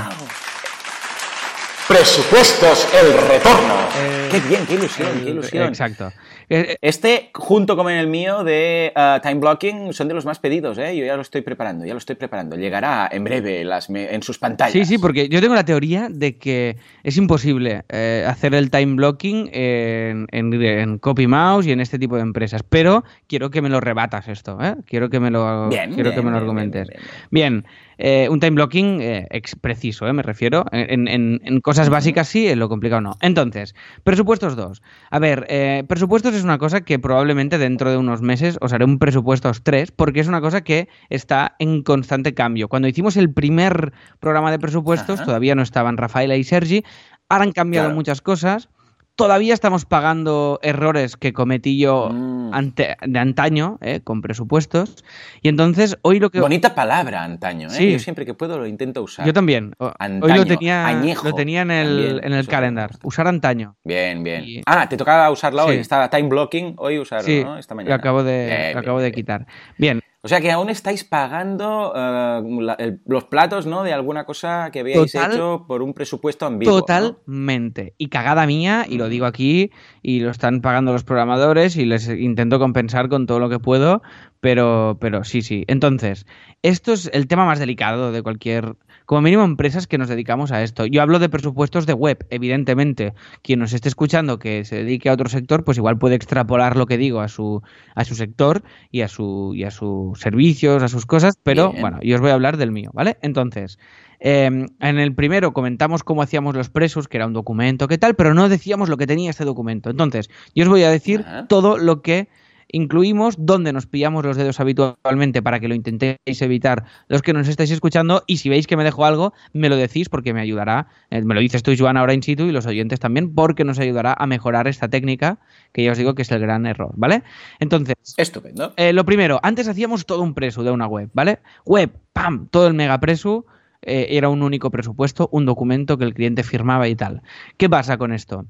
[1.88, 3.76] Presupuestos el retorno.
[3.96, 5.68] Eh, Qué bien, qué ilusión, qué ilusión.
[5.68, 6.12] Exacto.
[6.50, 10.78] Eh, Este, junto con el mío de ah, time blocking, son de los más pedidos,
[10.78, 10.96] ¿eh?
[10.96, 12.56] Yo ya lo estoy preparando, ya lo estoy preparando.
[12.56, 14.74] Llegará en breve las en sus pantallas.
[14.74, 18.96] Sí, sí, porque yo tengo la teoría de que es imposible eh, hacer el time
[18.96, 22.64] blocking en, en, en Copy Mouse y en este tipo de empresas.
[22.64, 24.76] Pero quiero que me lo rebatas esto, ¿eh?
[24.86, 26.88] Quiero que me lo, Bien, quiero bien, que me lo argumentes.
[27.32, 27.66] Bien,
[27.98, 30.66] eh, un time blocking eh, ex- preciso, eh, me refiero.
[30.72, 33.18] En, en- en cosas básicas sí, en lo complicado no.
[33.22, 34.82] Entonces, presupuestos 2.
[35.12, 38.86] A ver, eh, presupuestos es una cosa que probablemente dentro de unos meses os haré
[38.86, 42.68] un presupuestos 3, porque es una cosa que está en constante cambio.
[42.68, 45.26] Cuando hicimos el primer programa de presupuestos, Ajá.
[45.26, 46.84] todavía no estaban Rafaela y Sergi.
[47.30, 47.96] Ahora han cambiado Claro.
[47.96, 48.70] muchas cosas.
[49.18, 52.54] Todavía estamos pagando errores que cometí yo Mm.
[52.54, 55.06] ante- de antaño, eh, con presupuestos.
[55.42, 56.42] Y entonces hoy lo que...
[56.42, 57.72] Bonita palabra, antaño, ¿eh?
[57.72, 57.92] Sí.
[57.94, 59.26] Yo siempre que puedo lo intento usar.
[59.26, 59.74] Yo también.
[59.80, 62.92] Hoy lo tenía, añejo, lo tenía en el, también, en el calendar.
[63.04, 63.78] Usar antaño.
[63.86, 64.44] Bien, bien.
[64.44, 65.70] Y- Ah, te tocaba usarla Sí.
[65.70, 65.76] hoy.
[65.78, 67.58] Estaba time blocking hoy usarlo, sí, ¿no?
[67.58, 67.96] Esta lo mañana.
[67.96, 69.48] acabo de, Bien, lo bien, acabo de quitar.
[69.78, 73.84] Bien, O sea que aún estáis pagando eh, la- el- los platos, ¿no?
[73.84, 76.74] De alguna cosa que habíais Total- hecho por un presupuesto ambiguo.
[76.74, 76.80] ¿no?
[76.82, 77.94] totalmente.
[78.00, 79.70] Y cagada mía, y lo digo aquí,
[80.02, 84.02] y lo están pagando los programadores, y les intento compensar con todo lo que puedo,
[84.40, 85.64] pero, pero sí, sí.
[85.68, 86.26] Entonces,
[86.64, 90.64] esto es el tema más delicado de cualquier, como mínimo empresas que nos dedicamos a
[90.64, 90.86] esto.
[90.86, 93.14] Yo hablo de presupuestos de web, evidentemente.
[93.42, 96.86] Quien nos esté escuchando que se dedique a otro sector, pues igual puede extrapolar lo
[96.86, 97.62] que digo a su,
[97.96, 101.82] a su sector y a su, y a sus servicios, a sus cosas, pero Bien.
[101.82, 103.18] bueno, yo os voy a hablar del mío, ¿vale?
[103.22, 103.78] Entonces,
[104.20, 108.16] eh, en el primero comentamos cómo hacíamos los presos, que era un documento, qué tal,
[108.16, 109.90] pero no decíamos lo que tenía este documento.
[109.90, 111.48] Entonces, yo os voy a decir Ajá.
[111.48, 112.28] todo lo que
[112.68, 117.48] incluimos, dónde nos pillamos los dedos habitualmente para que lo intentéis evitar los que nos
[117.48, 120.88] estáis escuchando y si veis que me dejo algo, me lo decís porque me ayudará,
[121.10, 123.80] eh, me lo dices tú, Joan, ahora in situ y los oyentes también, porque nos
[123.80, 125.40] ayudará a mejorar esta técnica
[125.72, 127.24] que ya os digo que es el gran error, ¿vale?
[127.60, 128.74] Entonces, Estupendo.
[128.78, 131.40] eh, lo primero, antes hacíamos todo un presu de una web, ¿vale?
[131.66, 133.46] Web, pam, todo el mega presu,
[133.82, 137.22] eh, era un único presupuesto, un documento que el cliente firmaba y tal.
[137.58, 138.46] ¿Qué pasa con esto?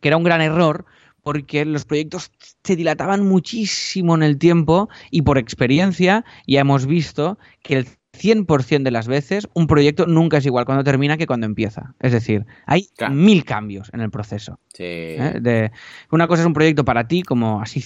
[0.00, 0.84] Que era un gran error
[1.22, 2.30] porque los proyectos
[2.64, 8.82] se dilataban muchísimo en el tiempo y por experiencia ya hemos visto que el 100%
[8.82, 11.94] de las veces un proyecto nunca es igual cuando termina que cuando empieza.
[12.00, 13.14] Es decir, hay Claro.
[13.14, 14.58] mil cambios en el proceso.
[14.74, 14.82] Sí.
[14.84, 15.38] ¿eh?
[15.40, 15.70] De-
[16.10, 17.80] una cosa es un proyecto para ti, como así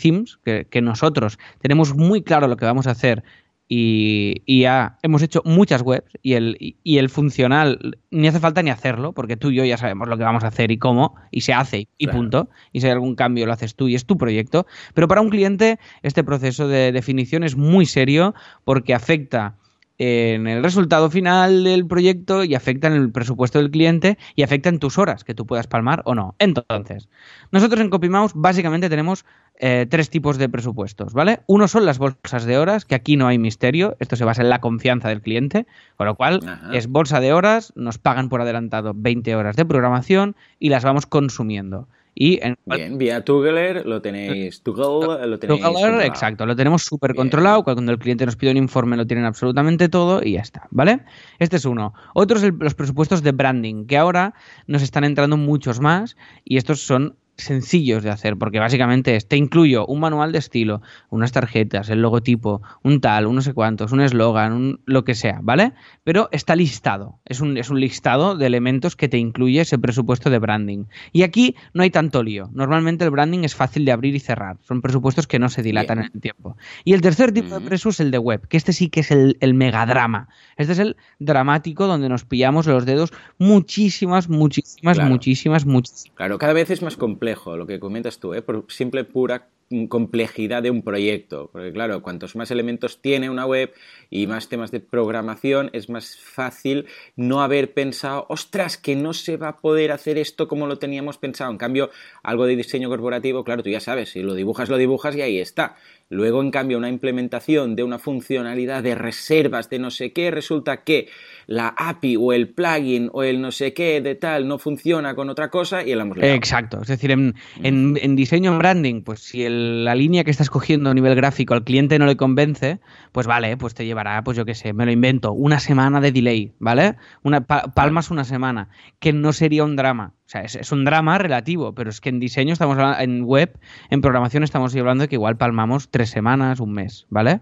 [0.44, 3.24] que, que nosotros tenemos muy claro lo que vamos a hacer
[3.74, 8.38] y, y ya hemos hecho muchas webs y el, y, y el funcional ni hace
[8.38, 10.76] falta ni hacerlo, porque tú y yo ya sabemos lo que vamos a hacer y
[10.76, 12.18] cómo, y se hace y Claro.
[12.18, 12.50] punto.
[12.72, 14.66] Y si hay algún cambio lo haces tú y es tu proyecto.
[14.92, 19.56] Pero para un cliente este proceso de definición es muy serio porque afecta
[19.96, 24.68] en el resultado final del proyecto y afecta en el presupuesto del cliente y afecta
[24.68, 26.34] en tus horas que tú puedas palmar o no.
[26.38, 27.08] Entonces,
[27.52, 29.24] nosotros en CopyMouse básicamente tenemos
[29.64, 31.40] eh, tres tipos de presupuestos, ¿vale?
[31.46, 34.50] Uno son las bolsas de horas, que aquí no hay misterio, esto se basa en
[34.50, 36.74] la confianza del cliente, con lo cual Ajá.
[36.74, 41.06] es bolsa de horas, nos pagan por adelantado 20 horas de programación y las vamos
[41.06, 41.86] consumiendo.
[42.14, 44.62] Y en, Bien, vía Toogler lo tenéis.
[44.62, 45.62] Toggle lo tenéis.
[45.62, 46.00] Controlado.
[46.02, 47.62] exacto, lo tenemos súper controlado.
[47.64, 51.00] Cuando el cliente nos pide un informe, lo tienen absolutamente todo y ya está, ¿vale?
[51.38, 51.94] Este es uno.
[52.14, 54.34] Otro es el- los presupuestos de branding, que ahora
[54.66, 59.36] nos están entrando muchos más y estos son sencillos de hacer, porque básicamente es, te
[59.36, 63.92] incluyo un manual de estilo, unas tarjetas, el logotipo, un tal, un no sé cuántos,
[63.92, 65.72] un eslogan, un lo que sea, ¿vale?
[66.04, 70.30] Pero está listado, es un, es un listado de elementos que te incluye ese presupuesto
[70.30, 70.84] de branding.
[71.12, 72.50] Y aquí no hay tanto lío.
[72.52, 75.98] Normalmente el branding es fácil de abrir y cerrar, son presupuestos que no se dilatan
[75.98, 76.06] Bien.
[76.08, 76.56] en el tiempo.
[76.84, 77.64] Y el tercer tipo de Ujú.
[77.64, 80.28] presu es el de web, que este sí que es el, el megadrama.
[80.56, 85.10] Este es el dramático donde nos pillamos los dedos muchísimas, muchísimas, Claro.
[85.10, 86.14] muchísimas, muchísimas.
[86.16, 88.42] Claro, cada vez es más complejo lo que comentas tú, ¿eh?
[88.42, 89.48] por simple pura
[89.88, 91.50] complejidad de un proyecto.
[91.52, 93.72] Porque claro, cuantos más elementos tiene una web
[94.10, 99.36] y más temas de programación, es más fácil no haber pensado, ostras, que no se
[99.36, 101.50] va a poder hacer esto como lo teníamos pensado.
[101.50, 101.90] En cambio,
[102.22, 105.38] algo de diseño corporativo, claro, tú ya sabes, si lo dibujas, lo dibujas y ahí
[105.38, 105.76] está.
[106.08, 110.84] Luego, en cambio, una implementación de una funcionalidad de reservas de no sé qué, resulta
[110.84, 111.08] que
[111.46, 115.28] la API o el plugin o el no sé qué de tal no funciona con
[115.30, 116.32] otra cosa y el hemos liado.
[116.34, 120.30] Exacto, es decir, en, en- en diseño en branding, pues si el- la línea que
[120.30, 122.80] estás cogiendo a nivel gráfico al cliente no le convence,
[123.12, 126.12] pues vale, pues te llevará, pues yo qué sé, me lo invento, una semana de
[126.12, 126.96] delay, ¿vale?
[127.22, 130.14] Una, pa- palmas una semana, que no sería un drama.
[130.26, 133.22] O sea, es, es un drama relativo, pero es que en diseño estamos hablando, en
[133.24, 133.58] web,
[133.90, 137.40] en programación estamos hablando de que igual palmamos tres semanas, un mes, ¿vale?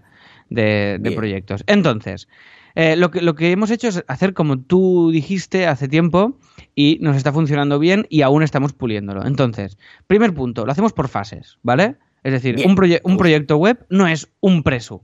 [0.49, 1.63] De, proyectos.
[1.67, 2.27] Entonces,
[2.75, 6.37] eh, lo, que, lo que hemos hecho es hacer como tú dijiste hace tiempo
[6.75, 9.25] y nos está funcionando bien y aún estamos puliéndolo.
[9.25, 11.97] Entonces, primer punto, lo hacemos por fases, ¿vale?
[12.23, 15.03] Es decir, Bien, un, proye- un proyecto web no es un presu.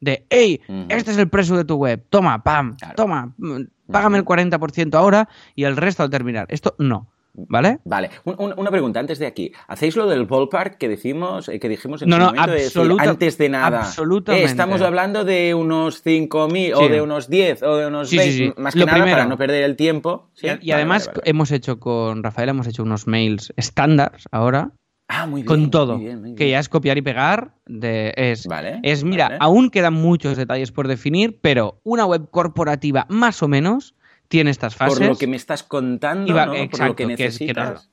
[0.00, 2.94] De, hey, este es el presu de tu web, toma, pam, Claro.
[2.94, 3.34] toma,
[3.90, 6.46] págame el 40% ahora y el resto al terminar.
[6.50, 7.08] Esto no.
[7.48, 7.78] ¿Vale?
[7.84, 9.52] Vale, Un- un- una pregunta antes de aquí.
[9.68, 12.50] ¿Hacéis lo del ballpark que decimos, eh, que dijimos en No, su no, momento?
[12.52, 13.80] de antes de nada.
[13.80, 14.44] absolutamente.
[14.44, 16.88] eh, estamos hablando de unos 5.000 o Sí.
[16.88, 18.62] de unos 10 o de unos Sí, sí, 20, sí.
[18.62, 19.16] más que Lo nada primero.
[19.16, 20.30] para no perder el tiempo.
[20.42, 21.30] Y, Vale, además vale, vale.
[21.30, 24.72] hemos hecho con Rafael, hemos hecho unos mails estándar ahora,
[25.10, 28.12] Ah, muy bien, con todo, muy bien, muy que ya es copiar y pegar, de,
[28.16, 29.38] es, Vale, es, mira, vale.
[29.40, 33.94] aún quedan muchos detalles por definir, pero una web corporativa más o menos
[34.28, 34.98] tiene estas fases.
[34.98, 36.46] Por lo que me estás contando, ¿no?
[36.52, 37.90] Por exacto, lo que que es que no- necesitas.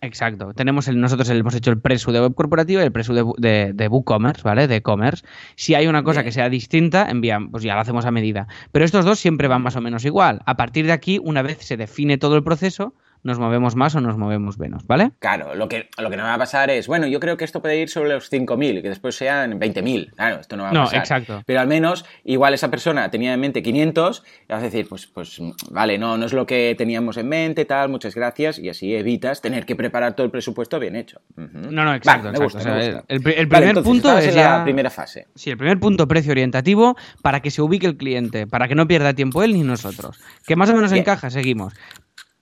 [0.00, 0.52] Exacto.
[0.54, 3.72] Tenemos el, nosotros hemos hecho el presu de web corporativa y el presu de, de,
[3.72, 4.66] de WooCommerce, ¿vale?
[4.68, 5.24] De e-commerce.
[5.56, 6.26] Si hay una cosa Bien.
[6.26, 8.46] que sea distinta, envían, pues ya lo hacemos a medida.
[8.70, 10.40] Pero estos dos siempre van más o menos igual.
[10.44, 12.92] A partir de aquí, una vez se define todo el proceso,
[13.24, 15.10] nos movemos más o nos movemos menos, ¿vale?
[15.18, 17.60] Claro, lo que, lo que no va a pasar es, bueno, yo creo que esto
[17.60, 20.12] puede ir sobre los 5.000 y que después sean 20.000.
[20.14, 20.98] Claro, esto no va a No, pasar.
[21.00, 21.42] exacto.
[21.46, 25.06] Pero al menos, igual esa persona tenía en mente 500 y vas a decir, pues,
[25.06, 28.94] pues vale, no, no es lo que teníamos en mente, tal, muchas gracias, y así
[28.94, 31.20] evitas tener que preparar todo el presupuesto bien hecho.
[31.36, 32.44] No, no, exacto, Vale, me exacto.
[32.44, 33.04] gusta, O sea, me gusta.
[33.08, 34.58] el, el Vale, primer entonces, punto es ya...
[34.58, 35.26] la primera fase.
[35.34, 38.86] Sí, el primer punto, precio orientativo, para que se ubique el cliente, para que no
[38.86, 40.20] pierda tiempo él ni nosotros.
[40.46, 41.00] Que más o menos Bien.
[41.02, 41.72] encaja, seguimos.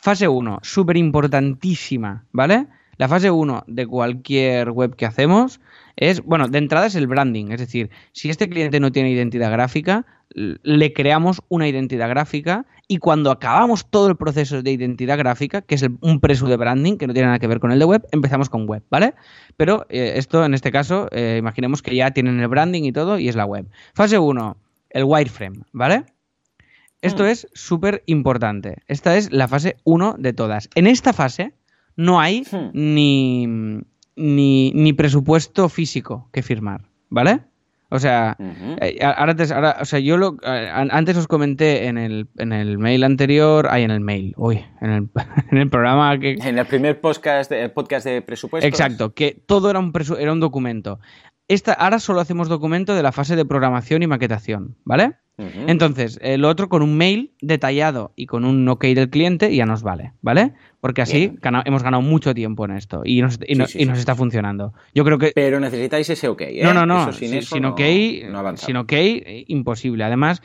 [0.02, 2.66] Fase 1, súper importantísima, ¿vale?
[2.98, 5.60] La fase 1 de cualquier web que hacemos
[5.96, 9.52] es, bueno, de entrada es el branding, es decir, si este cliente no tiene identidad
[9.52, 15.62] gráfica, le creamos una identidad gráfica y cuando acabamos todo el proceso de identidad gráfica,
[15.62, 17.78] que es el- un preso de branding, que no tiene nada que ver con el
[17.78, 19.14] de web, empezamos con web, ¿vale?
[19.56, 23.18] Pero eh, esto en este caso, eh, imaginemos que ya tienen el branding y todo
[23.20, 23.66] y es la web.
[23.94, 24.56] Fase 1,
[24.90, 26.04] el wireframe, ¿vale?
[27.02, 27.26] Esto Mm.
[27.26, 28.78] es súper importante.
[28.86, 30.70] Esta es la fase 1 de todas.
[30.74, 31.52] En esta fase
[31.96, 32.70] no hay Hmm.
[32.72, 33.46] ni,
[34.16, 37.40] ni, ni presupuesto físico que firmar, ¿vale?
[37.94, 38.38] O sea,
[38.80, 42.52] eh, ahora, te- ahora- o sea, yo lo, an- antes os comenté en el, en
[42.54, 45.08] el mail anterior, ay, en el mail, uy, en el,
[45.52, 48.66] en el programa que, En el primer podcast de, podcast de presupuestos.
[48.66, 51.00] Exacto, que todo era un, presu- era un documento.
[51.52, 55.12] Esta, ahora solo hacemos documento de la fase de programación y maquetación, ¿vale?
[55.66, 59.82] Entonces, el otro con un mail detallado y con un ok del cliente ya nos
[59.82, 60.52] vale, ¿ale?
[60.80, 63.86] Porque así gana- hemos ganado mucho tiempo en esto y nos, y no- sí, y
[63.86, 64.72] nos sí, está funcionando.
[64.94, 65.32] Yo creo que...
[65.34, 66.60] Pero necesitáis ese ok, ¿eh?
[66.62, 67.02] No, no, no.
[67.02, 68.76] Eso sin si- eso sin no, ok, sin
[69.26, 70.04] eh, imposible.
[70.04, 70.42] Además,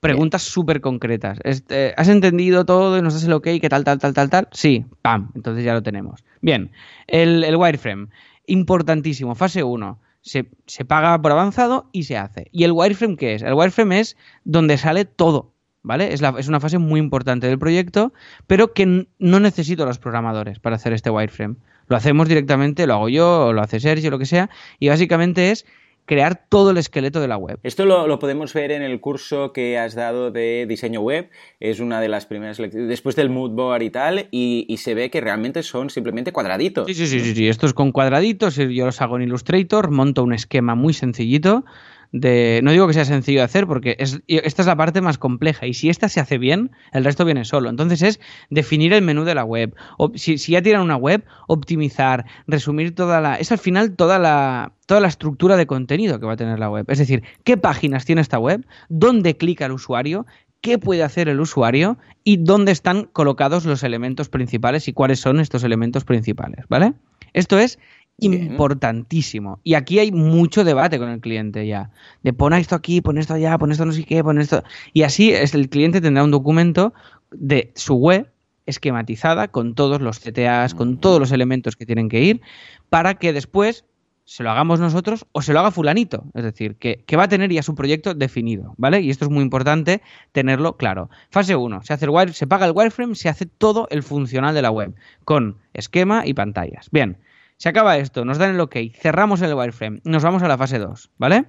[0.00, 1.38] preguntas súper concretas.
[1.44, 3.46] Este, ¿Has entendido todo y nos das el ok?
[3.60, 4.48] ¿Qué tal, tal, tal, tal, tal?
[4.52, 5.30] Sí, pam.
[5.36, 6.24] Entonces ya lo tenemos.
[6.40, 6.72] Bien,
[7.06, 8.08] el, el wireframe.
[8.46, 9.34] Importantísimo.
[9.34, 9.98] Fase 1.
[10.22, 12.48] Se, se paga por avanzado y se hace.
[12.52, 13.42] ¿Y el wireframe qué es?
[13.42, 15.52] El wireframe es donde sale todo.
[15.82, 16.12] ¿Vale?
[16.12, 18.12] Es, la- es una fase muy importante del proyecto,
[18.46, 21.56] pero que no necesito a los programadores para hacer este wireframe.
[21.86, 25.64] Lo hacemos directamente, lo hago yo, lo hace Sergio, lo que sea, y básicamente es
[26.10, 27.60] crear todo el esqueleto de la web.
[27.62, 31.30] Esto lo, lo podemos ver en el curso que has dado de diseño web.
[31.60, 34.94] Es una de las primeras lecciones, después del mood board y tal, y, y se
[34.94, 36.88] ve que realmente son simplemente cuadraditos.
[36.88, 37.48] Sí, sí, sí, sí, sí.
[37.48, 41.64] Esto es con cuadraditos, yo los hago en Illustrator, monto un esquema muy sencillito.
[42.12, 45.66] De, no digo que sea sencillo de hacer porque esta es la parte más compleja
[45.66, 47.70] y si esta se hace bien, el resto viene solo.
[47.70, 48.20] Entonces es
[48.50, 49.74] definir el menú de la web.
[49.96, 53.36] O, si, si ya tienen una web, optimizar, resumir toda la...
[53.36, 56.68] Es al final toda la, toda la estructura de contenido que va a tener la
[56.68, 56.84] web.
[56.88, 60.26] Es decir, qué páginas tiene esta web, dónde clica el usuario,
[60.60, 65.40] qué puede hacer el usuario y dónde están colocados los elementos principales y cuáles son
[65.40, 66.94] estos elementos principales, ¿vale?
[67.32, 67.78] Esto es.
[68.20, 69.60] Importantísimo.
[69.64, 71.90] Y aquí hay mucho debate con el cliente ya.
[72.22, 74.62] De pon esto aquí, pon esto allá, pon esto no sé qué, pon esto.
[74.92, 76.92] Y así es, el cliente tendrá un documento
[77.32, 78.30] de su web
[78.66, 82.40] esquematizada con todos los CTAs, con todos los elementos que tienen que ir,
[82.88, 83.84] para que después
[84.30, 86.22] se lo hagamos nosotros o se lo haga fulanito.
[86.34, 89.00] Es decir, que, que va a tener ya su proyecto definido, ¿vale?
[89.00, 91.10] Y esto es muy importante tenerlo claro.
[91.30, 94.54] Fase 1, se, hace el wire, se paga el wireframe, se hace todo el funcional
[94.54, 96.90] de la web, con esquema y pantallas.
[96.92, 97.18] Bien,
[97.60, 100.78] se acaba esto, nos dan el ok, cerramos el wireframe, nos vamos a la fase
[100.78, 101.44] 2, ¿vale?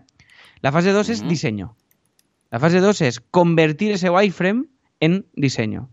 [0.60, 1.78] La fase 2 es diseño.
[2.50, 4.66] La fase 2 es convertir ese wireframe
[5.00, 5.90] en diseño.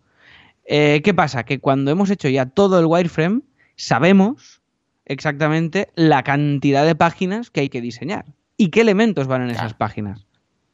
[0.65, 1.45] Eh, ¿Qué pasa?
[1.45, 3.43] Que cuando hemos hecho ya todo el wireframe,
[3.77, 4.61] sabemos
[5.05, 8.25] exactamente la cantidad de páginas que hay que diseñar
[8.57, 10.27] y qué elementos van en esas páginas.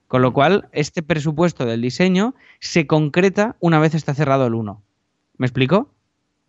[0.08, 4.82] Con lo cual, este presupuesto del diseño se concreta una vez está cerrado el 1.
[5.36, 5.93] ¿Me explico?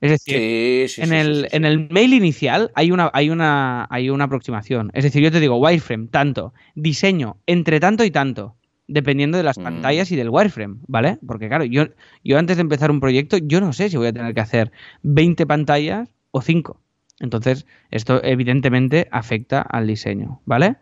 [0.06, 3.88] Es decir, Sí, sí, en, sí, el, en el mail inicial hay una, hay, una,
[3.89, 4.91] hay una aproximación.
[4.94, 8.56] Es decir, yo te digo wireframe, tanto, diseño, entre tanto y tanto,
[8.88, 9.63] dependiendo de las Mm.
[9.63, 11.18] pantallas y del wireframe, ¿vale?
[11.26, 11.86] Porque claro, yo,
[12.24, 14.72] yo antes de empezar un proyecto, yo no sé si voy a tener que hacer
[15.04, 16.82] 20 pantallas o 5.
[17.20, 20.76] Entonces, esto evidentemente afecta al diseño, ¿vale?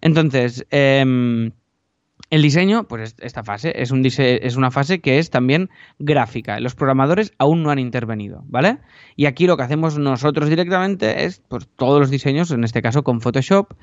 [0.00, 1.52] Entonces, em,
[2.30, 6.58] El diseño, pues esta fase, es, un es una fase que es también gráfica.
[6.58, 8.78] Los programadores aún no han intervenido, ¿vale?
[9.14, 13.04] Y aquí lo que hacemos nosotros directamente es pues, todos los diseños, en este caso
[13.04, 13.74] con Photoshop,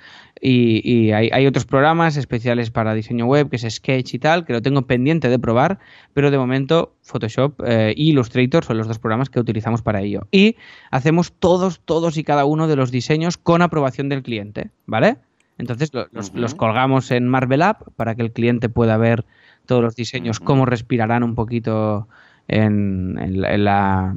[0.42, 4.62] y, hay, otros programas especiales para diseño web, que es Sketch y tal, que lo
[4.62, 5.80] tengo pendiente de probar,
[6.14, 10.28] pero de momento Photoshop e Illustrator son los dos programas que utilizamos para ello.
[10.32, 10.56] Y
[10.90, 15.18] hacemos todos, todos y cada uno de los diseños con aprobación del cliente, ¿vale?
[15.58, 19.26] Entonces los, colgamos en Marvel App para que el cliente pueda ver
[19.66, 22.08] todos los diseños, cómo respirarán un poquito
[22.48, 23.16] en,
[23.64, 24.14] la,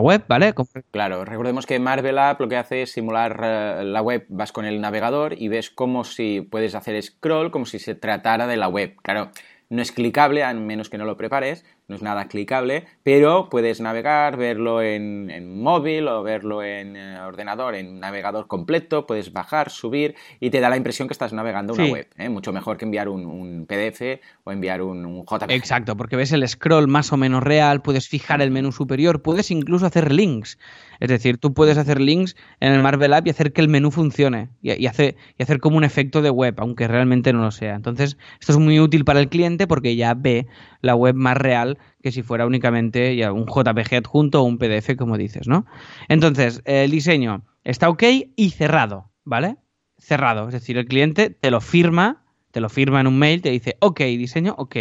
[0.00, 0.54] web, ¿vale?
[0.90, 4.64] Claro, recordemos que Marvel App lo que hace es simular eh, la web, vas con
[4.64, 8.68] el navegador y ves como si puedes hacer scroll como si se tratara de la
[8.68, 8.94] web.
[9.02, 9.30] Claro,
[9.68, 13.80] no es clicable, a menos que no lo prepares, no es nada clicable, pero puedes
[13.80, 20.16] navegar, verlo en, móvil o verlo en eh, ordenador, en navegador completo, puedes bajar, subir
[20.40, 22.08] y te da la impresión que estás navegando una web.
[22.16, 22.28] ¿eh?
[22.28, 25.50] Mucho mejor que enviar un, PDF o enviar un, un, JPG.
[25.50, 29.50] Exacto, porque ves el scroll más o menos real, puedes fijar el menú superior, puedes
[29.50, 30.58] incluso hacer links.
[31.00, 33.90] Es decir, tú puedes hacer links en el Marvel App y hacer que el menú
[33.90, 37.74] funcione y, y hacer como un efecto de web, aunque realmente no lo sea.
[37.74, 40.46] Entonces, esto es muy útil para el cliente porque ya ve
[40.80, 44.96] la web más real que si fuera únicamente ya un JPG adjunto o un PDF,
[44.96, 45.66] como dices, ¿no?
[46.08, 48.02] Entonces, el diseño está ok
[48.36, 49.56] y cerrado, ¿vale?
[49.98, 53.50] Cerrado, es decir, el cliente te lo firma, te lo firma en un mail, te
[53.50, 54.76] dice, ok, diseño, ok.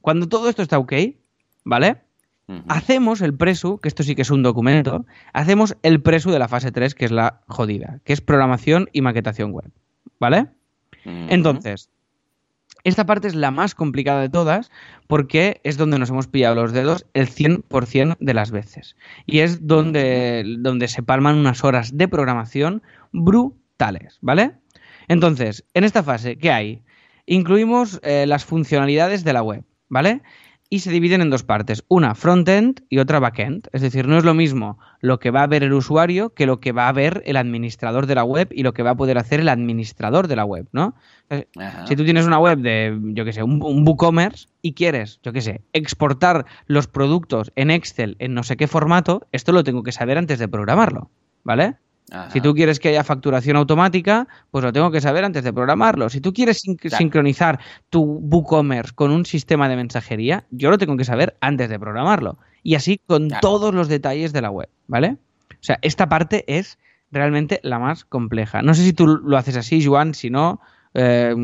[0.00, 0.92] Cuando todo esto está ok,
[1.64, 2.05] ¿vale?
[2.68, 6.46] Hacemos el presu, que esto sí que es un documento, hacemos el presu de la
[6.46, 9.72] fase 3, que es la jodida, que es programación y maquetación web,
[10.20, 10.46] ¿vale?
[11.04, 11.90] Entonces,
[12.84, 14.70] esta parte es la más complicada de todas
[15.08, 18.96] porque es donde nos hemos pillado los dedos el 100% de las veces.
[19.26, 24.52] Y es donde, donde se palman unas horas de programación brutales, ¿vale?
[25.08, 26.82] Entonces, en esta fase, ¿qué hay?
[27.26, 30.22] Incluimos eh, las funcionalidades de la web, ¿vale?
[30.68, 33.68] Y se dividen en dos partes, una front-end y otra back-end.
[33.72, 36.60] Es decir, no es lo mismo lo que va a ver el usuario que lo
[36.60, 39.18] que va a ver el administrador de la web y lo que va a poder
[39.18, 40.94] hacer el administrador de la web, ¿no?
[41.86, 45.32] Si tú tienes una web de, yo qué sé, un, un WooCommerce y quieres, yo
[45.32, 49.82] qué sé, exportar los productos en Excel en no sé qué formato, esto lo tengo
[49.82, 51.10] que saber antes de programarlo,
[51.44, 51.76] ¿vale?
[52.32, 56.08] Si tú quieres que haya facturación automática, pues lo tengo que saber antes de programarlo.
[56.08, 57.58] Si tú quieres sincronizar
[57.90, 62.38] tu WooCommerce con un sistema de mensajería, yo lo tengo que saber antes de programarlo.
[62.62, 65.16] Y así con todos los detalles de la web, ¿vale?
[65.50, 66.78] O sea, esta parte es
[67.10, 68.62] realmente la más compleja.
[68.62, 70.60] No sé si tú lo haces así, Juan, si no,
[70.98, 71.34] eh,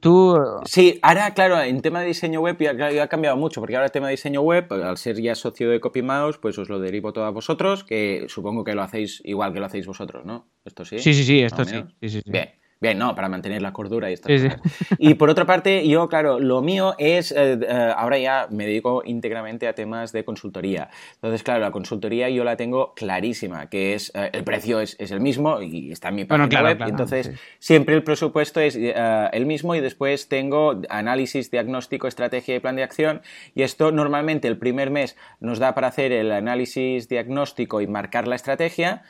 [0.00, 0.38] tú...
[0.64, 3.92] Sí, ahora, claro, en tema de diseño web ya, ha cambiado mucho, porque ahora el
[3.92, 7.24] tema de diseño web, al ser ya socio de CopyMouse, pues os lo derivo todo
[7.24, 10.48] a vosotros, que supongo que lo hacéis igual que lo hacéis vosotros, ¿no?
[10.64, 11.00] ¿Esto sí?
[11.00, 11.82] Sí, sí, sí, esto sí.
[12.00, 12.50] sí, sí, Bien.
[12.80, 14.60] Bien, no, para mantener la cordura y estas cosas.
[14.98, 19.02] Y por otra parte, yo, claro, lo mío es, eh, eh, ahora ya me dedico
[19.04, 20.88] íntegramente a temas de consultoría.
[21.14, 25.20] Entonces, claro, la consultoría yo la tengo clarísima, que es, eh, el precio es, el
[25.20, 26.78] mismo y está en mi página web.
[26.82, 32.76] entonces, siempre el presupuesto es el mismo y después tengo análisis, diagnóstico, estrategia y plan
[32.76, 33.22] de acción.
[33.54, 38.28] Y esto normalmente el primer mes nos da para hacer el análisis diagnóstico y marcar
[38.28, 39.02] la estrategia.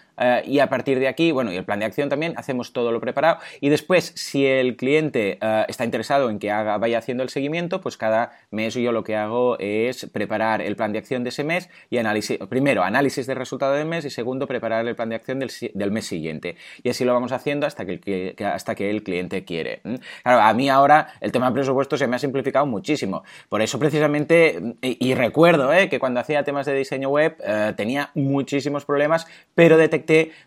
[0.44, 3.00] Y a partir de aquí, bueno, y el plan de acción también, hacemos todo lo
[3.00, 7.28] preparado y después, si el cliente eh, está interesado en que haga, vaya haciendo el
[7.28, 11.30] seguimiento, pues cada mes yo lo que hago es preparar el plan de acción de
[11.30, 15.08] ese mes y análisis, primero análisis del resultado del mes y segundo preparar el plan
[15.08, 16.56] de acción del, mes siguiente.
[16.82, 19.80] Y así lo vamos haciendo hasta que el, hasta que el cliente quiere.
[20.22, 23.24] Claro, a mí ahora el tema de presupuesto se me ha simplificado muchísimo.
[23.48, 28.10] Por eso precisamente, y, recuerdo eh, que cuando hacía temas de diseño web eh, tenía
[28.14, 29.76] muchísimos problemas, pero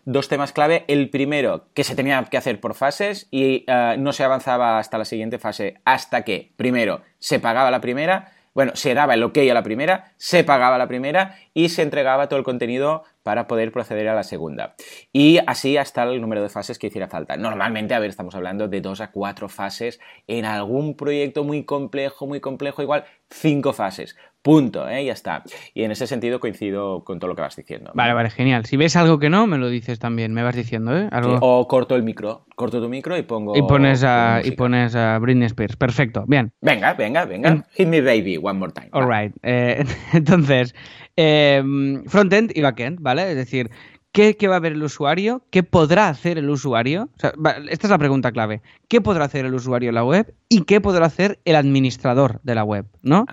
[0.04, 0.84] dos temas clave.
[0.88, 4.98] El primero, que se tenía que hacer por fase y eh, no se avanzaba hasta
[4.98, 9.38] la siguiente fase hasta que, primero, se pagaba la primera, bueno, se daba el ok
[9.50, 13.72] a la primera, se pagaba la primera y se entregaba todo el contenido para poder
[13.72, 14.74] proceder a la segunda.
[15.12, 17.36] Y así hasta el número de fases que hiciera falta.
[17.36, 22.26] Normalmente, a ver, estamos hablando de dos a cuatro fases en algún proyecto muy complejo,
[22.26, 24.16] muy complejo, igual cinco fases.
[24.42, 25.04] Punto, ¿eh?
[25.04, 25.44] ya está.
[25.72, 27.92] Y en ese sentido coincido con todo lo que vas diciendo.
[27.94, 28.66] Vale, vale, genial.
[28.66, 31.08] Si ves algo que no, me lo dices también, me vas diciendo, ¿eh?
[31.40, 33.56] o corto el micro, corto tu micro y pongo...
[33.56, 36.52] Y pones a, y pones a Britney Spears, perfecto, bien.
[36.60, 37.64] Venga, venga, venga.
[37.74, 38.88] Hit me baby, one more time.
[38.90, 39.32] All right.
[39.44, 40.74] Eh, entonces,
[41.16, 41.62] eh,
[42.06, 43.30] frontend y backend, ¿vale?
[43.30, 43.70] Es decir,
[44.12, 45.42] ¿Qué, va a ver el usuario?
[45.50, 47.08] ¿Qué podrá hacer el usuario?
[47.16, 48.60] esta es la pregunta clave.
[48.88, 50.34] ¿Qué podrá hacer el usuario en la web?
[50.50, 52.86] ¿Y qué podrá hacer el administrador de la web?
[53.00, 53.24] ¿no?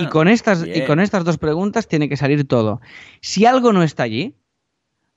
[0.00, 2.80] y, con estas, y con estas dos preguntas tiene que salir todo.
[3.20, 4.34] Si algo no está allí,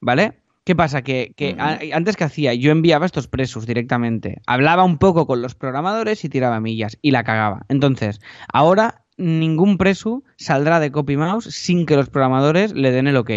[0.01, 0.33] ¿vale?
[0.63, 1.01] ¿Qué pasa?
[1.01, 1.61] Que, que Ujú.
[1.61, 4.41] a- antes que hacía, yo enviaba estos presos directamente.
[4.45, 7.65] Hablaba un poco con los programadores y tiraba millas y la cagaba.
[7.69, 8.19] Entonces,
[8.53, 13.31] ahora ningún preso saldrá de copy mouse sin que los programadores le den el ok.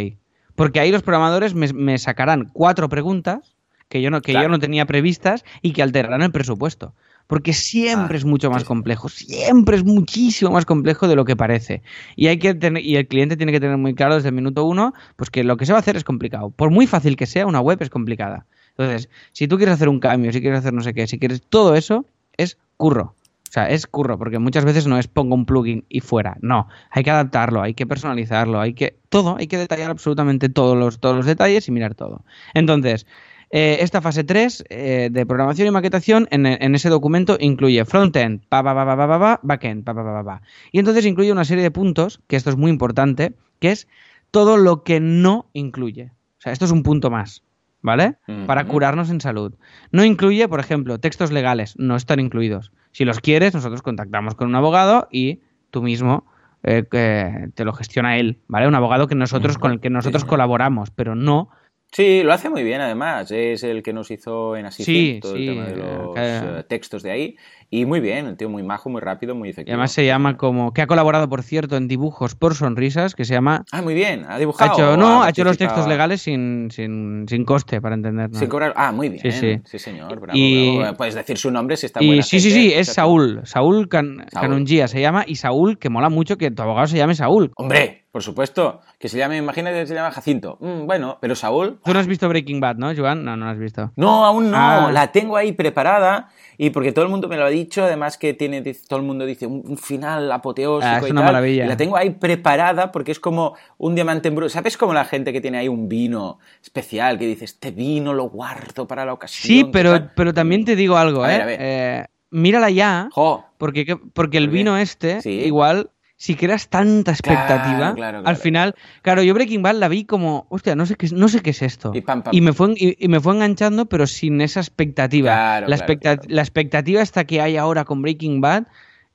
[0.54, 3.56] Porque ahí los programadores me, me sacarán cuatro preguntas
[3.88, 4.46] que yo no, que Claro.
[4.46, 6.94] yo no tenía previstas y que alterarán el presupuesto.
[7.26, 11.36] Porque siempre Ah, es mucho más complejo, siempre es muchísimo más complejo de lo que
[11.36, 11.80] parece.
[12.16, 14.64] Y hay que tener, y el cliente tiene que tener muy claro desde el minuto
[14.64, 16.50] uno, pues que lo que se va a hacer es complicado.
[16.50, 18.46] Por muy fácil que sea, una web es complicada.
[18.76, 21.40] Entonces, si tú quieres hacer un cambio, si quieres hacer no sé qué, si quieres
[21.48, 22.04] todo eso,
[22.36, 23.14] es curro.
[23.50, 26.36] O sea, es curro, porque muchas veces no es pongo un plugin y fuera.
[26.40, 29.00] No, hay que adaptarlo, hay que personalizarlo, hay que.
[29.08, 32.24] Todo, hay que detallar absolutamente todos los, todos los detalles y mirar todo.
[32.54, 33.08] Entonces,
[33.50, 38.46] eh, esta fase 3 eh, de programación y maquetación en, en ese documento incluye frontend,
[38.48, 40.42] pa, pa, pa, pa, pa, pa, pa, backend, pa, pa, pa, pa, pa.
[40.70, 43.88] Y entonces incluye una serie de puntos, que esto es muy importante, que es
[44.30, 46.12] todo lo que no incluye.
[46.38, 47.42] O sea, esto es un punto más,
[47.82, 48.14] ¿vale?
[48.46, 49.54] Para curarnos en salud.
[49.90, 52.70] No incluye, por ejemplo, textos legales, no están incluidos.
[52.92, 56.26] Si los quieres, nosotros contactamos con un abogado y tú mismo
[56.62, 58.68] eh, que te lo gestiona él, ¿vale?
[58.68, 61.50] Un abogado que nosotros, con el que nosotros colaboramos, pero no
[61.92, 63.30] Sí, lo hace muy bien además.
[63.32, 66.40] Es el que nos hizo en Assistant Sí, todo sí, el tema de los eh,
[66.60, 67.36] eh, textos de ahí.
[67.68, 69.74] Y muy bien, el tío muy majo, muy rápido, muy Y efectivo.
[69.74, 70.72] además se llama como.
[70.72, 73.64] que ha colaborado, por cierto, en dibujos por sonrisas, que se llama.
[73.72, 74.24] Ah, muy bien.
[74.24, 74.72] Ha Ha dibujado.
[74.72, 78.30] hecho, o no, ha hecho los textos legales sin, sin, sin coste, para entender.
[78.34, 78.72] Sin cobrar.
[78.76, 79.20] Ah, muy bien.
[79.22, 79.78] Sí, Sí, sí.
[79.78, 80.18] señor.
[80.20, 80.96] Bravo, Y- bravo.
[80.96, 82.94] Puedes decir su nombre si está Y buena sí, sí, gente, sí, es exacto.
[82.94, 83.40] Saúl.
[83.44, 84.66] Saúl, Can- Saúl.
[84.68, 85.24] Se llama.
[85.26, 87.52] Y Saúl, que mola mucho que tu abogado se llame Saúl.
[87.56, 88.80] Hombre, por supuesto.
[88.98, 90.58] Que se llame, imagínate que se llama Jacinto.
[90.60, 91.78] Mm, bueno, pero Saúl.
[91.84, 93.24] Tú no has visto Breaking Bad, ¿no, Joan?
[93.24, 93.92] No, no lo has visto.
[93.96, 94.56] No, aún no.
[94.58, 94.90] Ah.
[94.92, 96.28] La tengo ahí preparada.
[96.58, 99.24] Y porque todo el mundo me lo ha dicho, además que tiene, todo el mundo
[99.24, 101.32] dice un, un final apoteósico Ah, es y una tal.
[101.32, 101.64] maravilla.
[101.64, 104.50] Y la tengo ahí preparada porque es como un diamante en bruto.
[104.50, 108.24] ¿Sabes como la gente que tiene ahí un vino especial que dice, este vino lo
[108.28, 109.42] guardo para la ocasión?
[109.48, 111.38] Sí, ¿qué pero, tal?" pero también te digo algo, A ¿eh?
[111.38, 111.58] ver, a ver.
[111.62, 115.30] Eh, Mírala ya, Jo, porque, que- porque el vino este, Sí.
[115.30, 115.90] igual,
[116.22, 118.38] si creas tanta expectativa, Claro, claro, al claro.
[118.38, 121.40] final, claro, yo Breaking Bad la vi como, hostia, no sé qué, es- no sé
[121.40, 121.92] qué es esto.
[121.94, 122.54] Y pam, pam, me pam.
[122.54, 125.30] fue, y, y me fue enganchando, pero sin esa expectativa.
[125.32, 126.34] Claro, la, claro, expecta- claro.
[126.34, 128.64] la expectativa esta que hay ahora con Breaking Bad,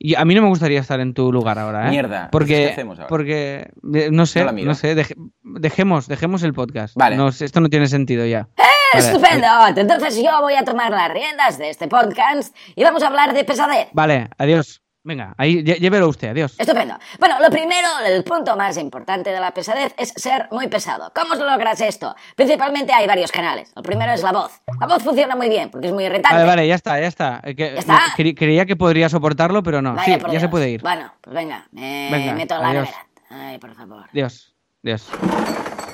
[0.00, 1.90] y a mí no me gustaría estar en tu lugar ahora, ¿eh?
[1.90, 3.08] Mierda, Porque, entonces, ¿qué hacemos ahora?
[3.08, 6.96] porque eh, no sé, No sé, deje- dejemos, dejemos el podcast.
[6.96, 7.16] Vale.
[7.16, 8.48] No, esto no tiene sentido ya.
[8.92, 9.06] Vale.
[9.06, 9.46] Estupendo.
[9.76, 13.44] Entonces yo voy a tomar las riendas de este podcast y vamos a hablar de
[13.44, 13.88] pesadez.
[13.92, 14.82] Vale, adiós.
[15.06, 16.56] Venga, ahí lle- llévelo usted, adiós.
[16.58, 16.98] Estupendo.
[17.20, 21.12] Bueno, lo primero, el punto más importante de la pesadez es ser muy pesado.
[21.14, 22.12] ¿Cómo logras esto?
[22.34, 23.72] Principalmente hay varios canales.
[23.76, 24.50] El primero es la voz.
[24.80, 26.34] La voz funciona muy bien porque es muy irritante.
[26.34, 27.40] Vale, vale, ya está, ya está.
[27.44, 28.00] Eh, que- ¿Ya está?
[28.16, 29.94] cre- creía que podría soportarlo, pero no.
[29.94, 30.50] Vaya sí, ya se Dios.
[30.50, 30.82] puede ir.
[30.82, 32.88] Bueno, pues venga, me Venga, meto en la adiós.
[32.88, 33.06] nevera.
[33.48, 34.04] Ay, por favor.
[34.12, 34.54] Adiós,
[34.84, 35.06] adiós.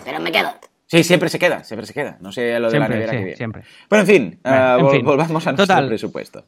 [0.06, 0.54] Pero me quedo.
[0.86, 2.16] Sí, siempre se queda, siempre se queda.
[2.20, 3.36] No sé lo de la nevera sí, que viene.
[3.36, 3.62] siempre.
[3.88, 5.04] Bueno, en fin, Vale, ah, en vol- fin.
[5.04, 5.88] volvamos a nuestro Total.
[5.88, 6.44] presupuesto.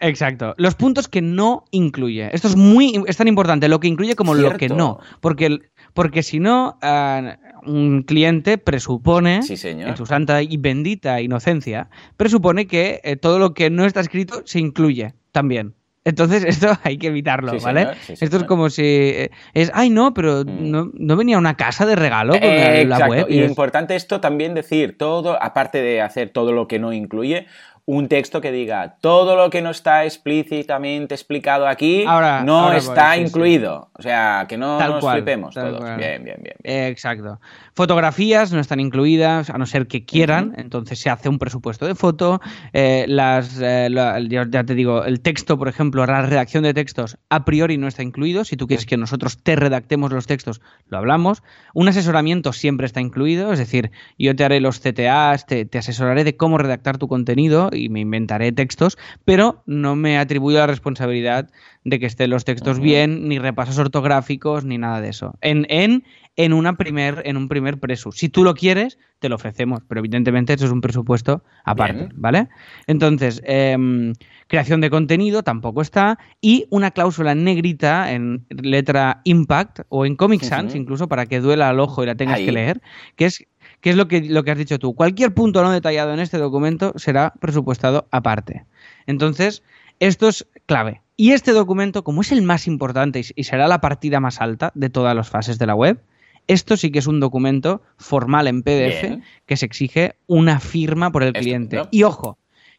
[0.00, 0.54] Exacto.
[0.58, 2.28] Los puntos que no incluye.
[2.32, 4.98] Esto es muy es tan importante lo que incluye como lo que no.
[5.20, 5.58] Porque,
[5.94, 7.36] porque si no, ah,
[7.66, 9.88] un cliente presupone, Sí, señor.
[9.88, 14.42] en su santa y bendita inocencia, presupone que eh, todo lo que no está escrito
[14.44, 15.74] se incluye también.
[16.04, 17.80] Entonces, esto hay que evitarlo, Sí, ¿vale?
[17.80, 20.70] señor, sí, esto es como si eh, es, ay, no, pero Mm.
[20.70, 23.26] no, no venía una casa de regalo con Eh, la, web.
[23.28, 27.46] Y es- importante esto también decir todo, aparte de hacer todo lo que no incluye,
[27.90, 32.76] un texto que diga todo lo que no está explícitamente explicado aquí Ahora- no ahora
[32.76, 33.26] está sí, sí.
[33.26, 33.88] incluido.
[33.98, 35.82] O sea, que no Tal nos cual, flipemos todos.
[35.96, 36.56] Bien, bien, bien.
[36.62, 36.84] bien.
[36.88, 37.40] Exacto.
[37.78, 41.94] Fotografías no están incluidas, a no ser que quieran, entonces se hace un presupuesto de
[41.94, 42.40] foto.
[42.72, 47.18] Eh, las, eh, la- ya, te digo, el texto, por ejemplo, la redacción de textos
[47.30, 48.42] a priori no está incluido.
[48.42, 51.44] Si tú quieres que nosotros te redactemos los textos, lo hablamos.
[51.72, 56.24] Un asesoramiento siempre está incluido, es decir, yo te haré los CTAs, te, te asesoraré
[56.24, 61.48] de cómo redactar tu contenido y me inventaré textos, pero no me atribuyo la responsabilidad
[61.84, 65.38] de que estén los textos bien, ni repasos ortográficos, ni nada de eso.
[65.40, 66.02] En, en,
[66.38, 68.12] en, una primer, en un primer presu.
[68.12, 72.12] Si tú lo quieres, te lo ofrecemos, pero evidentemente eso es un presupuesto aparte, Bien.
[72.14, 72.48] ¿vale?
[72.86, 74.14] Entonces, em,
[74.46, 80.14] creación de contenido tampoco está, y una cláusula en negrita en letra impact o en
[80.14, 82.46] Comic Sans, incluso para que duela al ojo y la tengas Ahí.
[82.46, 82.80] que leer,
[83.16, 83.44] que es
[83.80, 84.94] que es lo que, lo que has dicho tú.
[84.94, 88.64] Cualquier punto no detallado en este documento será presupuestado aparte.
[89.06, 89.64] Entonces,
[89.98, 91.02] esto es clave.
[91.16, 94.88] Y este documento, como es el más importante y será la partida más alta de
[94.88, 96.00] todas las fases de la web,
[96.48, 99.24] esto sí que es un documento formal en PDF Bien.
[99.46, 101.82] que se exige una firma por el cliente.
[101.90, 102.38] Y ojo,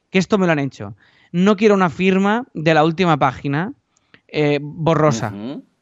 [0.09, 0.95] que esto me lo han hecho.
[1.31, 3.73] No quiero una firma de la última página
[4.27, 5.33] eh, borrosa.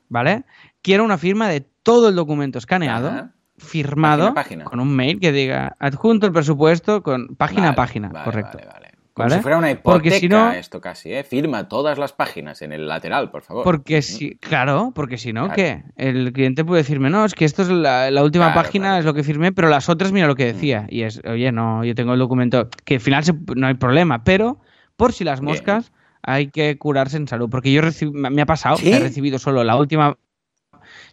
[0.09, 0.43] ¿vale?
[0.81, 4.63] Quiero una firma de todo el documento escaneado firmado Página a página.
[4.65, 8.57] con un mail que diga adjunto el presupuesto con página Vale, a página, vale, correcto.
[8.59, 8.86] Vale, vale.
[9.17, 9.37] Como ¿Vale?
[9.37, 11.23] si fuera una Porque hipoteca si no- esto casi, ¿eh?
[11.23, 13.63] Firma todas las páginas en el lateral, por favor.
[13.63, 15.55] Porque si, claro, porque si no, Claro.
[15.55, 15.83] ¿qué?
[15.95, 18.99] El cliente puede decirme, no, es que esto es la, la última Claro, página, claro.
[18.99, 20.85] es lo que firmé, pero las otras, mira lo que decía.
[20.89, 24.23] Y es, oye, no, yo tengo el documento, que al final se- no hay problema,
[24.23, 24.59] pero
[24.95, 25.49] por si las Bien.
[25.51, 25.91] moscas,
[26.21, 27.49] hay que curarse en salud.
[27.49, 27.81] Porque yo
[28.13, 28.91] me ha pasado, ¿Sí?
[28.93, 30.15] he recibido solo la última.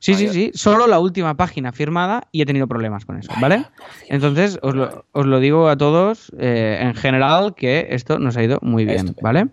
[0.04, 3.64] Sí, sí, sí, solo la última página firmada y he tenido problemas con eso, ¿vale?
[4.10, 8.42] Entonces, os lo, os lo digo a todos eh, en general que esto nos ha
[8.42, 9.16] ido muy bien.
[9.22, 9.48] ¿vale?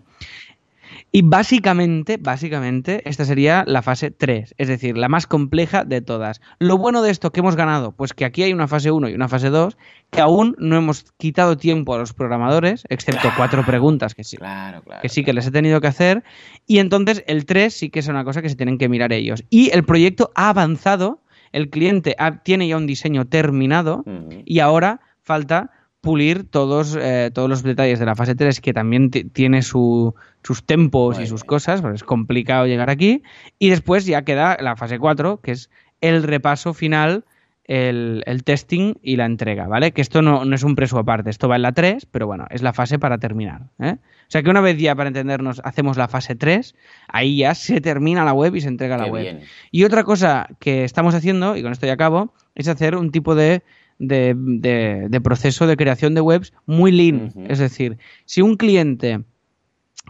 [1.14, 6.40] Y básicamente, básicamente, esta sería la fase 3, es decir, la más compleja de todas.
[6.58, 9.14] Lo bueno de esto que hemos ganado, pues que aquí hay una fase 1 y
[9.14, 9.76] una fase 2,
[10.10, 14.82] que aún no hemos quitado tiempo a los programadores, excepto cuatro preguntas que sí, Claro,
[14.82, 15.02] claro.
[15.02, 16.24] que sí que les he tenido que hacer.
[16.66, 19.44] Y entonces el 3 sí que es una cosa que se tienen que mirar ellos.
[19.50, 21.20] Y el proyecto ha avanzado,
[21.52, 24.02] el cliente ha- tiene ya un diseño terminado
[24.46, 25.70] y ahora falta
[26.02, 30.14] pulir todos, eh, todos los detalles de la fase 3 que también ti- tiene su-
[30.42, 33.22] sus tempos y sus cosas, porque es complicado llegar aquí.
[33.58, 37.24] Y después ya queda la fase 4, que es el repaso final,
[37.64, 39.92] el, el testing y la entrega, ¿vale?
[39.92, 42.46] Que esto no, no es un preso aparte, esto va en la 3, pero bueno,
[42.50, 43.68] es la fase para terminar.
[43.78, 43.94] ¿eh?
[44.00, 46.74] O sea que una vez ya, para entendernos, hacemos la fase 3,
[47.06, 49.22] ahí ya se termina la web y se entrega la web.
[49.22, 49.40] bien.
[49.70, 53.36] Y otra cosa que estamos haciendo, y con esto ya acabo, es hacer un tipo
[53.36, 53.62] de,
[54.04, 57.32] de- de- de proceso de creación de webs muy lean.
[57.48, 59.22] Es decir, si un cliente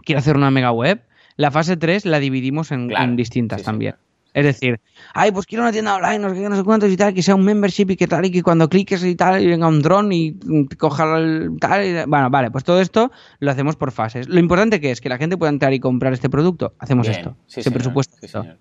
[0.03, 1.01] quiere hacer una mega web,
[1.37, 3.95] la fase 3 la dividimos en, Claro, en distintas sí, también.
[4.33, 4.79] Es decir,
[5.13, 7.21] ay, pues quiero una tienda online, no sé qué, no sé cuántos y tal, que
[7.21, 9.79] sea un membership y que tal, y que cuando cliques y tal, y venga un
[9.83, 10.33] dron y
[10.79, 11.85] coja el tal.
[11.85, 14.27] y- bueno, vale, pues todo esto lo hacemos por fases.
[14.27, 17.19] Lo importante que es que la gente pueda entrar y comprar este producto, hacemos Bien,
[17.19, 17.37] esto.
[17.45, 18.41] sí, se señor, presupuesta sí, esto.
[18.41, 18.57] señor.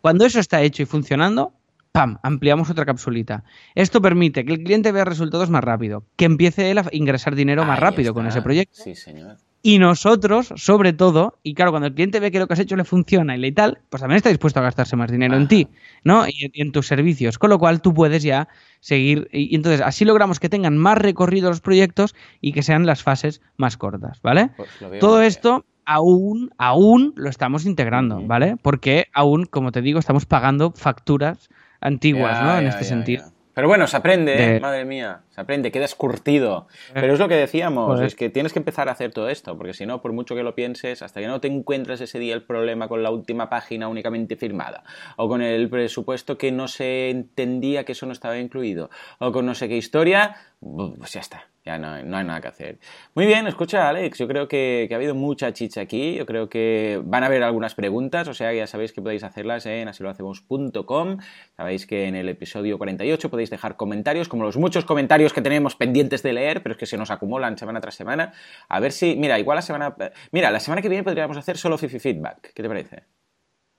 [0.00, 1.52] Cuando eso está hecho y funcionando,
[1.96, 2.18] ¡pam!
[2.22, 3.42] Ampliamos otra capsulita.
[3.74, 7.64] Esto permite que el cliente vea resultados más rápido, que empiece él a ingresar dinero
[7.64, 8.82] más Ahí rápido con ese proyecto.
[8.82, 9.38] Sí, señor.
[9.62, 12.76] Y nosotros, sobre todo, y claro, cuando el cliente ve que lo que has hecho
[12.76, 15.68] le funciona y le tal, pues también está dispuesto a gastarse más dinero en ti,
[16.04, 16.28] ¿no?
[16.28, 17.38] Y, en tus servicios.
[17.38, 18.46] Con lo cual tú puedes ya
[18.80, 19.28] seguir.
[19.32, 23.40] Y, entonces así logramos que tengan más recorrido los proyectos y que sean las fases
[23.56, 24.50] más cortas, ¿vale?
[24.56, 24.68] Pues
[25.00, 28.20] Todo esto aún, aún lo estamos integrando.
[28.22, 28.56] ¿vale?
[28.60, 31.48] Porque aún, como te digo, estamos pagando facturas
[31.80, 32.58] antiguas, Ya, ¿no?
[32.58, 33.24] En este ya, sentido.
[33.54, 34.60] Pero bueno, se aprende, ¿eh?
[34.60, 36.68] Madre mía, se aprende, quedas curtido.
[36.92, 38.06] Pero es lo que decíamos, Joder.
[38.06, 40.42] es que tienes que empezar a hacer todo esto, porque si no, por mucho que
[40.42, 43.88] lo pienses, hasta que no te encuentres ese día el problema con la última página
[43.88, 44.84] únicamente firmada,
[45.16, 49.46] o con el presupuesto que no se entendía que eso no estaba incluido, o con
[49.46, 52.78] no sé qué historia, pues ya está, ya no, no hay nada que hacer.
[53.14, 56.48] Muy bien, escucha Alex, yo creo que, que ha habido mucha chicha aquí, yo creo
[56.48, 61.18] que van a haber algunas preguntas, o sea, ya sabéis que podéis hacerlas en asilohacemos.com,
[61.56, 65.74] sabéis que en el episodio 48 podéis dejar comentarios, como los muchos comentarios que tenemos
[65.74, 68.32] pendientes de leer, pero es que se nos acumulan semana tras semana,
[68.68, 69.96] a ver si, mira, igual la semana,
[70.30, 73.15] mira, la semana que viene podríamos hacer solo Fifi Feedback, ¿qué te parece?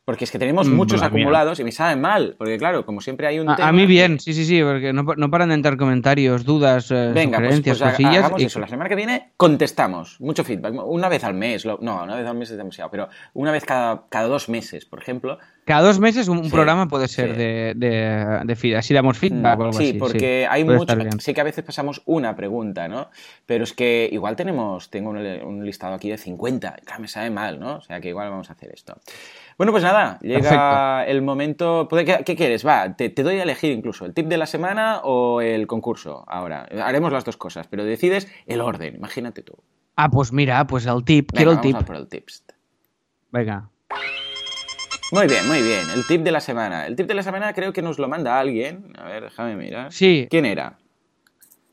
[0.08, 1.08] Porque es que tenemos Mm, muchos mía.
[1.10, 3.68] acumulados y me sabe mal, porque claro, como siempre hay un A, tema...
[3.68, 7.12] a mí bien, sí, sí, sí, porque no, no paran de entrar comentarios, dudas, eh,
[7.14, 8.16] Venga, pues, sugerencias, pues ha- cosillas.
[8.24, 8.60] hagamos y- eso.
[8.62, 10.16] La semana que viene contestamos.
[10.22, 10.76] Mucho feedback.
[10.86, 11.66] Una vez al mes.
[11.66, 12.89] lo- no, una vez al mes es demasiado.
[12.89, 15.39] Pero una vez cada, cada dos meses, por ejemplo.
[15.66, 17.38] Cada dos meses un, Sí, programa puede ser sí.
[17.39, 19.99] de, de, de feed- Así damos feedback o algo sí, así.
[19.99, 20.95] porque hay mucho.
[21.20, 23.10] Sí que a veces pasamos una pregunta, ¿no?
[23.45, 24.89] Pero es que igual tenemos.
[24.89, 26.78] Tengo un, un listado aquí de 50.
[26.86, 27.76] Claro, me sabe mal, ¿no?
[27.76, 28.95] O sea que igual vamos a hacer esto.
[29.58, 31.88] Bueno, pues nada, llega el momento.
[31.89, 32.66] ¿Qué, qué quieres?
[32.66, 36.24] Va, te, te doy a elegir incluso el tip de la semana o el concurso.
[36.28, 38.95] Ahora, haremos las dos cosas, pero decides el orden.
[38.95, 39.53] Imagínate tú.
[39.95, 41.76] Ah, pues mira, pues el tip, Venga, quiero el vamos tip.
[41.82, 42.43] a por el tips.
[43.32, 43.70] Venga.
[45.12, 45.82] Muy bien, muy bien.
[45.95, 46.86] El tip de la semana.
[46.86, 48.93] El tip de la semana creo que nos lo manda alguien.
[48.99, 49.91] A ver, déjame mirar.
[49.91, 50.28] Sí.
[50.30, 50.78] ¿Quién era?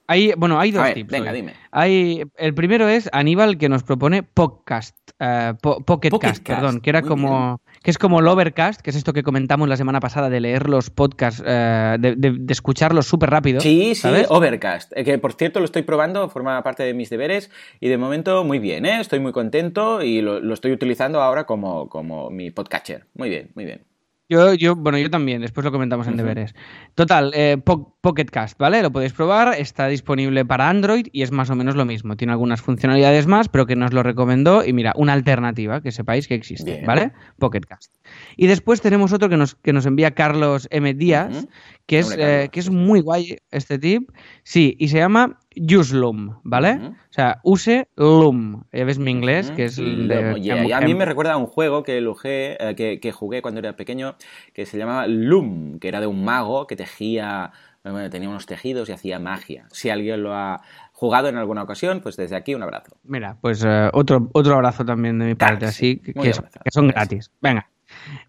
[0.07, 1.11] Hay, bueno, hay dos ver, tips.
[1.11, 1.36] venga, hoy.
[1.36, 1.55] dime.
[1.70, 6.61] Hay, el primero es Aníbal que nos propone podcast, eh, po- Pocket Pocket Cast, Cast,
[6.61, 9.68] perdón, que era muy como que es como el Overcast, que es esto que comentamos
[9.68, 13.61] la semana pasada de leer los podcasts, eh, de, de- de escucharlos súper rápido.
[13.61, 14.26] Sí, sí, ¿sabes?
[14.30, 14.92] Overcast.
[14.96, 17.50] eh, Que por cierto lo estoy probando, forma parte de mis deberes
[17.80, 19.00] y de momento muy bien, ¿eh?
[19.00, 23.07] Estoy muy contento y lo, lo estoy utilizando ahora como, como mi podcatcher.
[23.14, 23.82] Muy bien, muy bien.
[24.28, 26.54] Yo, yo, bueno, yo también, después lo comentamos en deberes.
[26.94, 28.80] Total, eh, Po- Pocket Cast, ¿vale?
[28.80, 32.16] Lo podéis probar, está disponible para Android y es más o menos lo mismo.
[32.16, 36.26] Tiene algunas funcionalidades más, pero que nos lo recomendó y mira, una alternativa que sepáis
[36.26, 36.86] que existe, Bien.
[36.86, 37.12] ¿vale?
[37.38, 37.92] Pocket Cast.
[38.36, 40.94] Y después tenemos otro que nos, que nos envía Carlos M.
[40.94, 41.46] Díaz,
[41.86, 42.76] que, es, eh, que es sí, sí.
[42.76, 44.10] muy guay este tip.
[44.42, 46.74] Sí, y se llama Uselum, ¿vale?
[46.74, 46.86] Ujú.
[46.88, 48.64] O sea, use Loom.
[48.72, 50.40] Ya ves mi inglés, que es el Lo- de...
[50.40, 53.42] yeah, y a mí me recuerda a un juego que, jugué, eh, que, que jugué
[53.42, 54.16] cuando era pequeño
[54.52, 57.52] que se llamaba Loom, que era de un mago que tejía
[57.84, 59.66] Bueno, tenía unos tejidos y hacía magia.
[59.70, 60.62] Si alguien lo ha
[60.92, 62.96] jugado en alguna ocasión, pues desde aquí un abrazo.
[63.04, 67.30] Mira, pues eh, otro, otro abrazo también de mi parte, así que, son- que gratis.
[67.42, 67.68] Venga.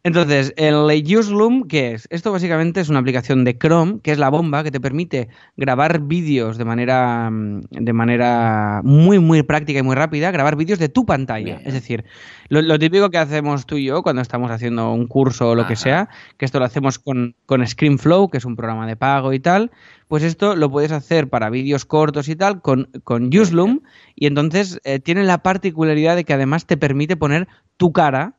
[0.03, 2.07] Entonces, el Useloom, ¿qué es?
[2.11, 6.01] Esto básicamente es una aplicación de Chrome, que es la bomba que te permite grabar
[6.01, 10.89] vídeos de manera, mm, de manera muy, muy práctica y muy rápida, grabar vídeos de
[10.89, 11.55] tu pantalla.
[11.57, 11.61] Bien.
[11.65, 12.05] Es decir,
[12.49, 15.67] lo, lo típico que hacemos tú y yo cuando estamos haciendo un curso o lo
[15.67, 19.33] que sea, que esto lo hacemos con, con ScreenFlow, que es un programa de pago
[19.33, 19.71] y tal,
[20.07, 23.81] pues esto lo puedes hacer para vídeos cortos y tal con, con Useloom
[24.15, 27.47] y entonces eh, tiene la particularidad de que además te permite poner
[27.77, 28.33] tu cara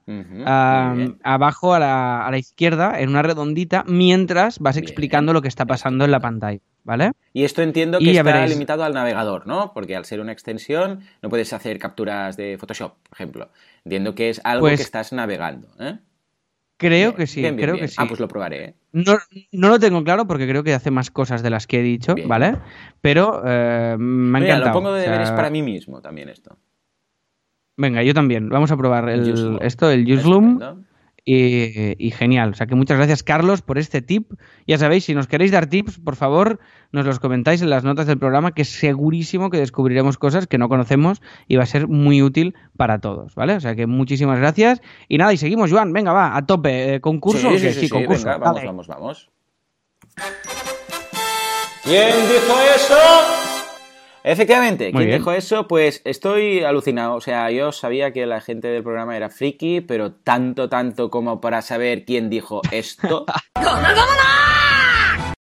[0.47, 4.85] ah, abajo a la, a la izquierda en una redondita mientras vas Bien.
[4.85, 7.13] explicando lo que está pasando en la pantalla, ¿vale?
[7.33, 8.51] Y esto entiendo que Y está veréis.
[8.51, 9.73] limitado al navegador, ¿no?
[9.75, 13.51] Porque al ser una extensión no puedes hacer capturas de Photoshop, por ejemplo.
[13.85, 15.99] Entiendo que es algo Pues- que estás navegando, ¿eh?
[16.79, 17.97] Creo Bien, que sí, bien, bien, creo que sí.
[17.99, 18.75] Ah, pues lo probaré, ¿eh?
[18.93, 19.17] No,
[19.53, 22.15] no lo tengo claro porque creo que hace más cosas de las que he dicho.
[22.27, 22.57] ¿vale?
[23.01, 24.67] Pero eh, me ha Mira, encantado.
[24.67, 26.59] lo pongo de o sea, deberes para mí mismo también esto.
[27.77, 28.49] Venga, yo también.
[28.49, 30.86] Vamos a probar el, esto, el Useloom.
[31.27, 31.97] Estupendo.
[31.99, 32.51] Y, y genial.
[32.51, 34.33] O sea que muchas gracias, Carlos, por este tip.
[34.67, 36.61] Ya sabéis, si nos queréis dar tips, por favor,
[36.93, 40.69] nos los comentáis en las notas del programa, que segurísimo que descubriremos cosas que no
[40.69, 43.55] conocemos y va a ser muy útil para todos, ¿vale?
[43.55, 44.81] O sea que muchísimas gracias.
[45.09, 45.93] Y nada, y seguimos, Joan.
[45.93, 46.95] Venga, va, a tope.
[46.95, 47.51] Eh, ¿Concurso?
[47.51, 48.25] Sí, sí, sí, sí, concurso.
[48.25, 49.31] venga, vamos, vamos, vamos.
[51.85, 53.46] ¿Quién dijo eso?
[54.29, 55.69] Efectivamente, ¿quién dijo eso?
[55.69, 57.15] Pues estoy alucinado.
[57.15, 61.41] O sea, yo sabía que la gente del programa era friki, pero tanto, tanto como
[61.41, 63.25] para saber quién dijo esto.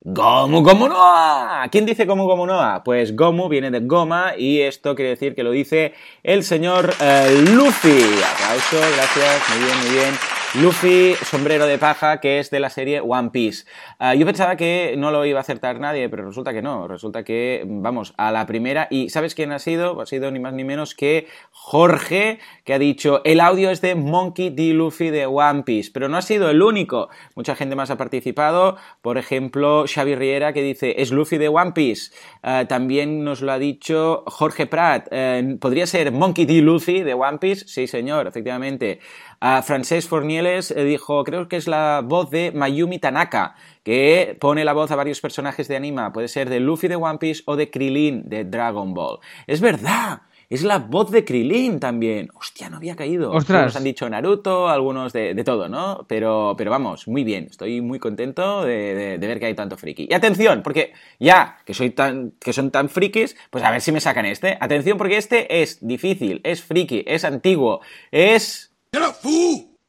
[0.05, 1.69] Gomu Gomu Noa.
[1.71, 2.83] ¿Quién dice Gomu Gomu Noa?
[2.83, 5.93] Pues Gomu viene de goma y esto quiere decir que lo dice
[6.23, 8.03] el señor eh, Luffy.
[8.25, 10.42] Aplauso, gracias, muy bien, muy bien.
[10.61, 13.65] Luffy, sombrero de paja, que es de la serie One Piece.
[13.99, 16.87] Ah, yo pensaba que no lo iba a acertar nadie, pero resulta que no.
[16.87, 18.87] Resulta que, vamos, a la primera.
[18.91, 19.99] ¿Y sabes quién ha sido?
[19.99, 23.95] Ha sido ni más ni menos que Jorge, que ha dicho, el audio es de
[23.95, 24.75] Monkey D.
[24.75, 25.91] Luffy de One Piece.
[25.91, 27.09] Pero no ha sido el único.
[27.35, 28.77] Mucha gente más ha participado.
[29.01, 32.13] Por ejemplo, Xavi Riera, que dice, es Luffy de One Piece.
[32.43, 35.09] Ah, también nos lo ha dicho Jorge Prat.
[35.13, 36.61] Eh, ¿Podría ser Monkey D.
[36.61, 37.67] Luffy de One Piece?
[37.67, 39.01] Sí, señor, efectivamente.
[39.45, 44.65] A Francesc Fornieles eh, dijo, creo que es la voz de Mayumi Tanaka, que pone
[44.65, 46.13] la voz a varios personajes de anima.
[46.13, 49.19] Puede ser de Luffy de One Piece o de Krillin de Dragon Ball.
[49.49, 52.29] Es verdad, es la voz de Krillin también.
[52.35, 53.33] Hostia, no había caído.
[53.33, 53.57] Ostras.
[53.59, 56.05] Algunos han dicho Naruto, algunos de, de todo, ¿no?
[56.07, 57.49] Pero, pero vamos, muy bien.
[57.51, 60.07] Estoy muy contento de, de- de ver que hay tanto friki.
[60.09, 63.91] Y atención, porque ya que, soy tan, que son tan frikis, pues a ver si
[63.91, 64.57] me sacan este.
[64.61, 67.81] Atención, porque este es difícil, es friki, es antiguo,
[68.13, 68.69] es...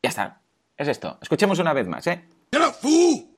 [0.02, 0.42] Ya está.
[0.78, 1.18] Es esto.
[1.22, 2.24] Escuchemos una vez más, ¿eh?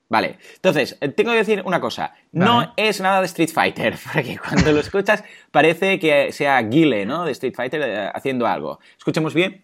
[0.08, 2.14] Vale, entonces, eh, tengo que decir una cosa.
[2.30, 2.72] No Vale.
[2.76, 7.24] es nada de Street Fighter, porque cuando lo escuchas parece que sea Guile, ¿no?
[7.24, 8.78] De Street Fighter eh, haciendo algo.
[8.96, 9.62] ¿Escuchemos bien?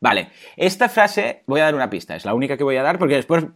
[0.00, 2.98] Vale, esta frase voy a dar una pista, es la única que voy a dar
[3.00, 3.46] porque después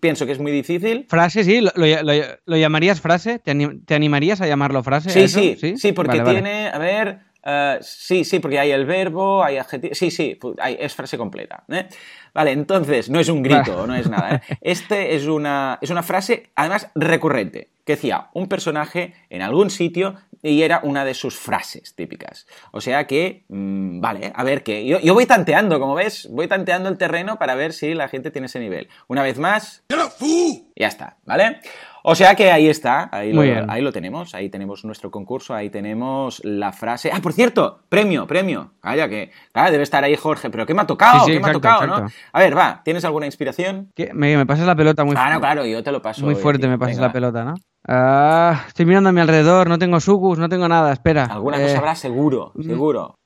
[0.00, 1.06] pienso que es muy difícil.
[1.08, 3.38] Frase, sí, lo, lo- lo- lo llamarías frase.
[3.38, 5.10] ¿Te, ani- te animarías a llamarlo frase?
[5.10, 5.38] Sí, eso?
[5.38, 6.42] sí, sí, porque Vale, vale.
[6.42, 10.76] tiene, a ver, eh, sí, sí, porque hay el verbo, hay adjetivo, sí, sí, hay-
[10.80, 11.64] es frase completa.
[11.68, 11.86] ¿eh?
[12.34, 14.34] Vale, entonces, no es un grito, no es nada.
[14.36, 14.56] ¿eh?
[14.60, 20.16] Este es una, es una frase, además, recurrente, que decía un personaje en algún sitio
[20.42, 22.46] y era una de sus frases típicas.
[22.72, 24.84] O sea que, mm, vale, a ver qué.
[24.84, 28.30] Yo, yo voy tanteando, como ves, voy tanteando el terreno para ver si la gente
[28.30, 28.88] tiene ese nivel.
[29.08, 29.82] Una vez más,
[30.76, 31.60] ya está, ¿vale?
[32.08, 36.40] O sea que ahí está, ahí lo, ahí tenemos, ahí tenemos nuestro concurso, ahí tenemos
[36.44, 37.10] la frase.
[37.12, 38.74] Ah, por cierto, premio, premio.
[38.80, 41.18] Calla, que claro, debe estar ahí Jorge, pero ¿qué me ha tocado?
[41.24, 42.08] Sí, sí, ¿Qué me ha exacto, tocado, no?
[42.32, 43.90] A ver, va, ¿tienes alguna inspiración?
[43.96, 44.14] ¿Qué?
[44.14, 45.40] Me, me pasas la pelota muy fuerte.
[45.40, 46.24] claro, yo te lo paso.
[46.24, 47.54] Muy a fuerte me pasas Venga, la pelota, ¿no?
[47.88, 51.24] Ah, estoy mirando a mi alrededor, no tengo sucus, no tengo nada, espera.
[51.24, 53.16] Alguna Eh, cosa habrá seguro, seguro.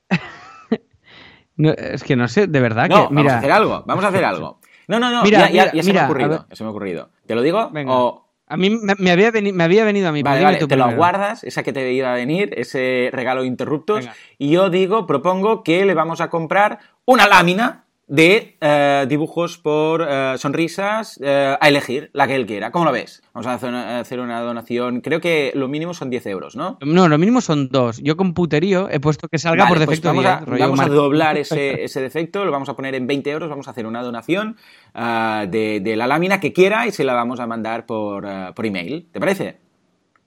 [1.57, 4.05] no, es que no sé, de verdad No, que, mira, vamos a hacer algo, vamos
[4.07, 4.59] a hacer algo.
[4.89, 6.71] No, no, no, Mira, ya, mira, se me mira, ha ocurrido, ya se me ha
[6.71, 7.11] ocurrido.
[7.25, 7.71] ¿Te lo digo?
[7.71, 7.93] Venga.
[7.95, 10.23] O- a mí me, me había, veni- me había venido a mí.
[10.23, 14.01] pero Vale, vale, te lo guardas, esa que te iba a venir, ese regalo interruptos.
[14.01, 14.15] Venga.
[14.39, 20.05] Y yo digo, propongo que le vamos a comprar una lámina de eh, dibujos por
[20.07, 22.73] eh, sonrisas eh, a elegir, la que él quiera.
[22.73, 23.23] ¿Cómo lo ves?
[23.33, 26.77] Vamos a hacer una, hacer una donación, creo que lo mínimo son 10 euros, ¿no?
[26.81, 27.99] No, lo mínimo son dos.
[28.03, 30.81] Yo con puterío he puesto que salga Vale, por pues defecto vamos, 10, a, vamos
[30.81, 33.87] a doblar ese, ese defecto, lo vamos a poner en 20 euros, vamos a hacer
[33.87, 34.57] una donación
[34.93, 38.53] ah, de, de la lámina que quiera y se la vamos a mandar por, ah,
[38.57, 39.07] por email.
[39.13, 39.70] ¿Te parece?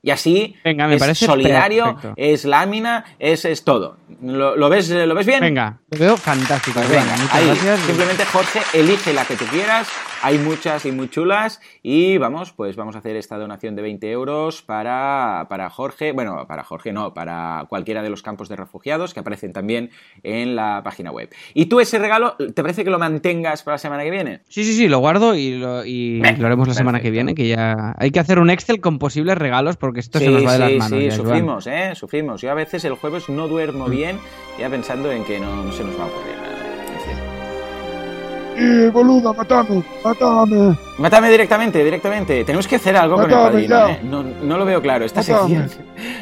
[0.06, 2.14] Y así Venga, me es parece solidario, perfecto.
[2.18, 3.98] es lámina, es, es todo.
[4.22, 5.40] ¿Lo, lo ves, ¿Lo ves bien?
[5.40, 6.80] Venga, lo veo fantástico.
[6.82, 7.80] Pues venga, venga, muchas ahí, gracias.
[7.80, 9.88] simplemente Jorge, elige la que tú quieras
[10.24, 14.10] hay muchas y muy chulas y vamos, pues vamos a hacer esta donación de 20
[14.12, 19.14] euros para, para Jorge, bueno, para Jorge no, para cualquiera de los campos de refugiados
[19.14, 19.92] que aparecen también
[20.24, 21.30] en la página web.
[21.54, 24.42] ¿Y tú ese regalo, te parece que lo mantengas para la semana que viene?
[24.50, 27.36] Sí, sí, sí, lo guardo y lo, y Bien, lo haremos la semana que viene,
[27.36, 30.46] que ya hay que hacer un Excel con posibles regalos porque esto se Sí, nos
[30.46, 31.00] va de las sí, manos.
[31.00, 31.12] sí, Joan.
[31.18, 31.92] sufrimos, ¿eh?
[31.96, 32.42] Sufrimos.
[32.42, 34.18] Yo a veces el jueves no duermo bien
[34.60, 36.53] ya pensando en que no, no se nos va a ocurrir nada.
[38.56, 39.84] ¡Eh, boluda, matame!
[40.04, 40.78] ¡Matame!
[40.98, 42.44] Mátame directamente, directamente.
[42.44, 43.88] Tenemos que hacer algo con el padrino.
[43.88, 44.00] ¿eh?
[44.04, 45.06] No, no lo veo claro.
[45.06, 45.70] Esta sección.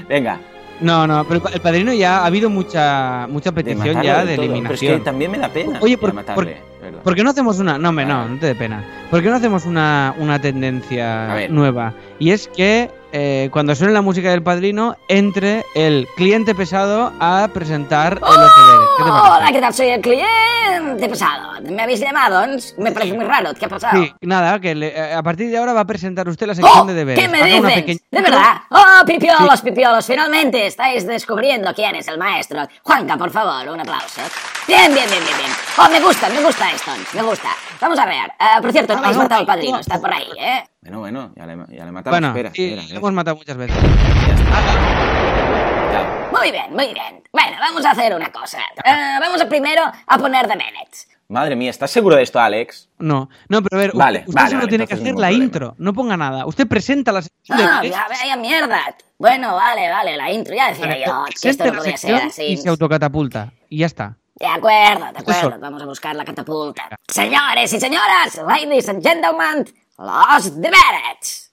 [0.07, 0.39] Venga,
[0.79, 4.35] No, no, pero el pa- el padrino ya ha habido mucha mucha petición ya de
[4.35, 4.45] todo.
[4.45, 4.79] eliminación.
[4.79, 6.57] Pero es que también me da pena Oye, por- matarle.
[7.03, 7.77] ¿Por qué no hacemos una.?
[7.77, 8.29] No, hombre, no, Vale.
[8.31, 8.83] no te dé pena.
[9.11, 11.93] ¿Por qué no hacemos una, una tendencia nueva?
[12.17, 17.49] Y es que eh, cuando suene la música del padrino, entre el cliente pesado a
[17.53, 18.87] presentar eh, los deberes.
[18.97, 19.49] ¿Qué te Hola?
[19.51, 19.73] ¿qué tal?
[19.73, 21.61] Soy el cliente pesado.
[21.61, 22.45] ¿Me habéis llamado?
[22.77, 23.53] Me parece muy raro.
[23.53, 24.01] ¿Qué ha pasado?
[24.01, 26.79] Sí, nada, que le- eh, a partir de ahora va a presentar usted la sección
[26.79, 26.85] ¡Oh!
[26.85, 27.23] de deberes.
[27.23, 27.73] ¿Qué me dices?
[27.73, 28.53] pequeña- ¿De verdad?
[28.69, 30.05] ¡Oh, pipiolos, pipiolos!
[30.05, 32.67] Finalmente estáis descubriendo quién es el maestro.
[32.83, 34.21] Juanca, por favor, un aplauso.
[34.67, 35.51] Bien, bien, bien, bien, bien.
[35.77, 37.49] Oh, me gusta, me gusta esto, me gusta.
[37.81, 38.25] Vamos a ver.
[38.39, 39.53] Eh, por cierto, no me habéis matado al no.
[39.53, 40.63] padrino, está por ahí, ¿eh?
[40.81, 42.13] Bueno, bueno, ya le, ya le matamos.
[42.19, 43.75] Bueno, espera, sí, espera, lo hemos matado muchas veces.
[43.81, 46.29] Ya está.
[46.31, 47.23] Muy bien, muy bien.
[47.33, 48.59] Bueno, vamos a hacer una cosa.
[48.83, 50.95] Eh, vamos a primero a poner de Bennett.
[51.27, 52.89] Madre mía, ¿estás seguro de esto, Alex?
[52.99, 55.43] No, no, pero a ver, Vale, usted, vale, solo vale, tiene que hacer la problema.
[55.43, 56.45] intro, no ponga nada.
[56.45, 58.79] Usted presenta la sección de Ah, ya vaya mierda.
[59.17, 60.53] Bueno, vale, vale, la intro.
[60.55, 62.43] Ya decía yo que esto no podía ser sección así.
[62.43, 63.53] y se autocatapulta.
[63.69, 64.17] Y ya está.
[64.41, 65.59] De acuerdo, de acuerdo.
[65.59, 66.89] Vamos a buscar la catapulta.
[67.07, 69.65] Señores y señoras, ladies and gentlemen,
[69.99, 71.51] los deberes.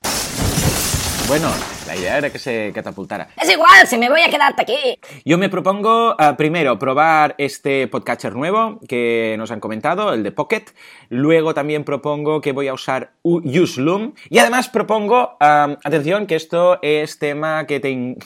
[1.29, 1.51] Bueno,
[1.87, 3.29] la idea era que se catapultara.
[3.39, 4.99] Es igual, si me voy a quedarte aquí.
[5.27, 10.33] Yo me propongo, ah, primero, probar este podcatcher nuevo que nos han comentado, el de
[10.33, 10.65] Pocket.
[11.11, 14.15] Luego también propongo que voy a usar U- UseLoom.
[14.31, 18.17] Y además propongo, atención, que esto es tema que te-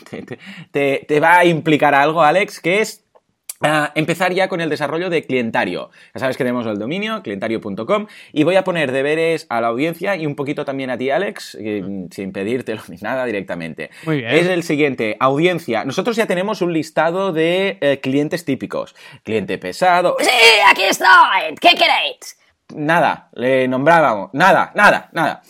[0.70, 3.00] te- te va a implicar algo, Alex, que es
[3.94, 5.90] Empezar ya con el desarrollo de clientario.
[6.14, 10.16] Ya sabes que tenemos el dominio, clientario.com, y voy a poner deberes a la audiencia
[10.16, 13.90] y un poquito también a ti, Alex, eh, sin pedírtelo ni nada directamente.
[14.04, 14.34] Muy bien.
[14.34, 15.84] Es el siguiente, audiencia.
[15.84, 18.94] Nosotros ya tenemos un listado de eh, clientes típicos.
[19.24, 20.16] Cliente pesado.
[20.20, 20.30] Sí,
[20.68, 21.54] aquí estoy.
[21.60, 22.38] ¿Qué queréis?
[22.74, 24.30] Nada, le nombrábamos.
[24.32, 25.42] Nada, nada, nada.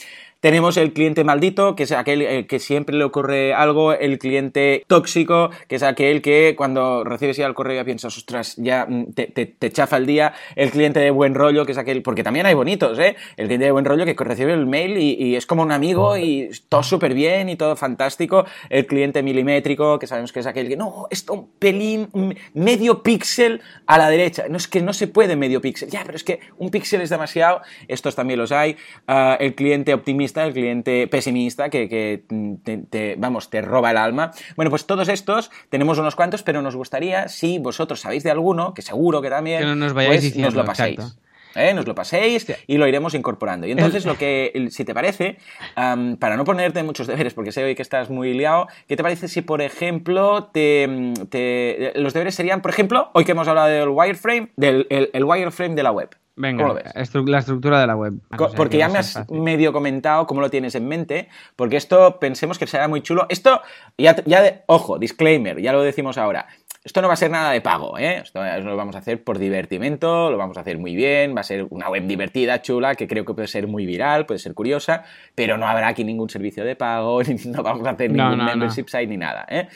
[0.43, 4.82] Tenemos el cliente maldito, que es aquel eh, que siempre le ocurre algo, el cliente
[4.88, 9.12] tóxico, que es aquel que cuando recibes ya el correo ya piensas, ostras, ya mm,
[9.12, 12.55] te, chafa el día, el cliente de buen rollo, que es aquel, porque también hay
[12.55, 13.14] bonitos, ¿eh?
[13.36, 16.16] El cliente de buen rollo que recibe el mail y, y es como un amigo
[16.16, 20.66] y todo súper bien y todo fantástico, el cliente milimétrico, que sabemos que es aquel
[20.66, 24.93] que, no, esto un pelín, mm, medio píxel a la derecha, no es que no
[24.93, 28.51] se puede medio píxel, ya, pero es que un píxel es demasiado, estos también los
[28.51, 28.76] hay,
[29.14, 32.24] Ah, el cliente optimista, el cliente pesimista, que, que
[32.64, 34.33] te, te- vamos, te roba el alma.
[34.57, 38.72] Bueno, pues todos estos tenemos unos cuantos, pero nos gustaría, si vosotros sabéis de alguno,
[38.74, 40.99] que seguro que también, Que no nos vayáis pues diciendo, nos lo paséis.
[40.99, 41.18] exacto.
[41.55, 41.74] ¿eh?
[41.74, 43.66] Nos lo paséis y lo iremos incorporando.
[43.66, 45.37] Y entonces, lo que, si te parece,
[45.74, 49.28] para no ponerte muchos deberes, porque sé hoy que estás muy liado, ¿qué te parece
[49.28, 53.89] si, por ejemplo, te, te- los deberes serían, por ejemplo, hoy que hemos hablado del
[53.91, 56.09] wireframe, del el, el wireframe de la web?
[56.35, 56.95] Venga, ¿Cómo lo ves?
[56.95, 58.14] estru- la estructura de la web.
[58.37, 59.41] Co- porque que ya me has fácil.
[59.41, 63.26] medio comentado cómo lo tienes en mente, porque esto pensemos que será muy chulo.
[63.28, 63.61] Esto,
[63.99, 66.47] ya, ya de- ojo, disclaimer, ya lo decimos ahora.
[66.85, 68.22] Esto no va a ser nada de pago, ¿eh?
[68.24, 71.45] Esto lo vamos a hacer por divertimento, lo vamos a hacer muy bien, va a
[71.45, 75.05] ser una web divertida, chula, que creo que puede ser muy viral, puede ser curiosa,
[75.37, 78.37] pero no habrá aquí ningún servicio de pago, ni no vamos a hacer ningún no,
[78.37, 78.45] no.
[78.47, 79.68] membership site ni nada, ¿eh?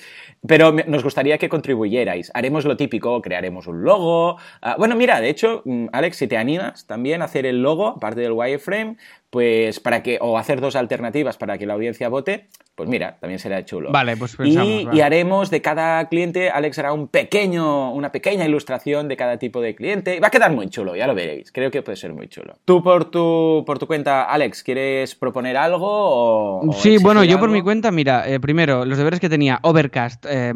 [0.46, 2.30] Pero nos gustaría que contribuyerais.
[2.34, 4.36] Haremos lo típico, crearemos un logo.
[4.60, 7.88] Ah, bueno, mira, de hecho, mm, Alex, si te animas también a hacer el logo,
[7.88, 8.96] aparte del wireframe,
[9.30, 13.38] pues para que, o hacer dos alternativas para que la audiencia vote, pues mira, también
[13.40, 13.90] será chulo.
[13.90, 14.96] Vale, pues pensamos, y, vale.
[14.98, 19.60] y haremos de cada cliente, Alex hará un pequeño, una pequeña ilustración de cada tipo
[19.60, 20.20] de cliente.
[20.20, 21.50] Va a quedar muy chulo, ya lo veréis.
[21.52, 22.54] Creo que puede ser muy chulo.
[22.64, 27.38] Tú por tu, por tu cuenta, Alex, ¿quieres proponer algo o, o Sí, bueno, yo
[27.40, 30.52] por mi cuenta, mira, eh, primero, los deberes que tenía Overcast, eh,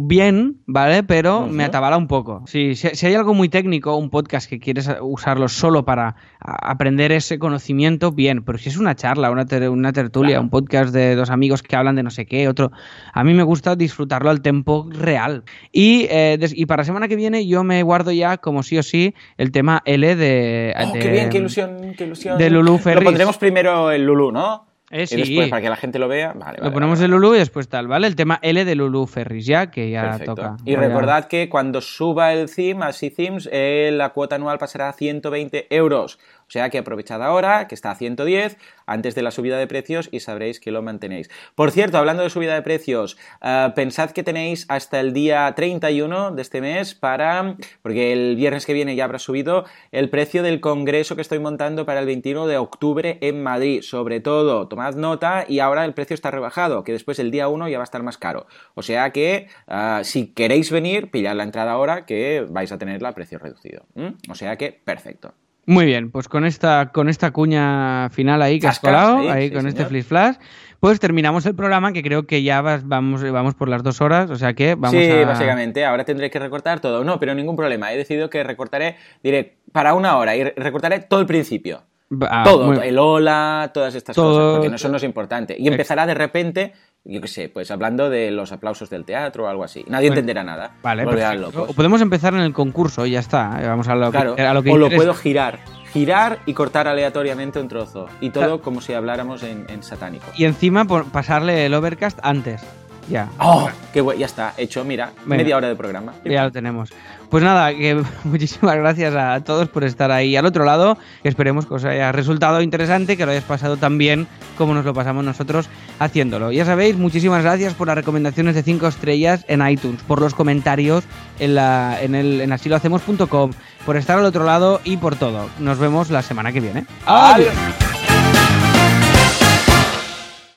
[0.00, 1.02] bien, ¿vale?
[1.02, 2.42] Pero me atabala un poco.
[2.46, 7.12] Sí, si, si hay algo muy técnico, un podcast que quieres usarlo solo para aprender
[7.12, 8.42] ese conocimiento, bien.
[8.44, 10.42] Pero si es una charla, una, ter- una tertulia, Claro.
[10.42, 12.70] un podcast de dos amigos que hablan de no sé qué, otro,
[13.12, 15.44] a mí me gusta disfrutarlo al tempo real.
[15.72, 18.78] Y, eh, des- y para la semana que viene yo me guardo ya, como sí
[18.78, 20.74] o sí, el tema L de...
[20.78, 22.38] Oh, de- qué bien, qué ilusión, qué ilusión.
[22.38, 23.00] de Lulú Ferris.
[23.02, 24.66] Lo pondremos primero el Lulu, ¿no?
[24.94, 25.16] Eh, Y sí.
[25.16, 26.34] después, para que la gente lo vea.
[26.34, 28.06] Vale, Lo vale, ponemos vale, el Lulu y después tal, ¿vale?
[28.06, 30.34] El tema L de Lulu Ferris ya, que ya Perfecto.
[30.34, 30.56] toca.
[30.66, 34.58] Y Voy a- recordad que cuando suba el theme a Themes, eh, la cuota anual
[34.58, 36.18] pasará a 120 euros.
[36.52, 40.10] O sea que aprovechad ahora, que está a 110, antes de la subida de precios
[40.12, 41.30] y sabréis que lo mantenéis.
[41.54, 46.32] Por cierto, hablando de subida de precios, uh, pensad que tenéis hasta el día 31
[46.32, 50.60] de este mes para, porque el viernes que viene ya habrá subido el precio del
[50.60, 53.80] congreso que estoy montando para el 21 de octubre en Madrid.
[53.80, 57.68] Sobre todo, tomad nota y ahora el precio está rebajado, que después el día 1
[57.68, 58.46] ya va a estar más caro.
[58.74, 63.08] O sea que uh, si queréis venir, pillad la entrada ahora que vais a tenerla
[63.08, 63.86] a precio reducido.
[64.28, 65.32] O sea que perfecto.
[65.66, 69.48] Muy bien, pues con esta, con esta cuña final ahí que has colado, sí, ahí
[69.48, 70.02] sí, con este señor.
[70.02, 70.36] flash
[70.80, 74.28] pues terminamos el programa que creo que ya vas- vamos, vamos por las dos horas,
[74.30, 75.24] o sea que vamos sí, a...
[75.24, 75.84] básicamente.
[75.84, 77.04] Ahora tendré que recortar todo.
[77.04, 77.92] No, pero ningún problema.
[77.92, 81.82] He decidido que recortaré, diré, para una hora y re- recortaré todo el principio.
[82.28, 85.54] Ah, todo, muy- el hola, todas estas Todo- cosas, porque eso no es importante.
[85.56, 86.72] Y empezará de repente,
[87.04, 89.84] yo qué sé, pues hablando de los aplausos del teatro o algo así.
[89.88, 90.74] Nadie Bueno, entenderá nada.
[90.82, 91.04] Vale.
[91.04, 94.42] O podemos empezar en el concurso y ya está, eh, vamos a lo Claro, que,
[94.42, 95.58] a lo que o lo puedo girar.
[95.92, 98.06] Girar y cortar aleatoriamente un trozo.
[98.20, 98.60] Y todo Claro.
[98.62, 100.24] como si habláramos en, en satánico.
[100.36, 102.62] Y encima por pasarle el overcast antes,
[103.08, 103.28] ya.
[103.38, 103.68] ¡Oh!
[103.92, 104.18] ¡Qué bueno!
[104.20, 106.14] Ya está, hecho, mira, media hora de programa.
[106.24, 106.90] Ya lo tenemos.
[107.32, 110.98] Pues nada, que muchísimas gracias a todos por estar ahí al otro lado.
[111.24, 114.26] Esperemos que os haya resultado interesante, que lo hayáis pasado tan bien
[114.58, 116.52] como nos lo pasamos nosotros haciéndolo.
[116.52, 121.04] Ya sabéis, muchísimas gracias por las recomendaciones de 5 estrellas en iTunes, por los comentarios
[121.38, 123.52] en, la, en, el, en asilohacemos.com,
[123.86, 125.48] por estar al otro lado y por todo.
[125.58, 126.84] Nos vemos la semana que viene.
[127.06, 127.54] ¡Adiós!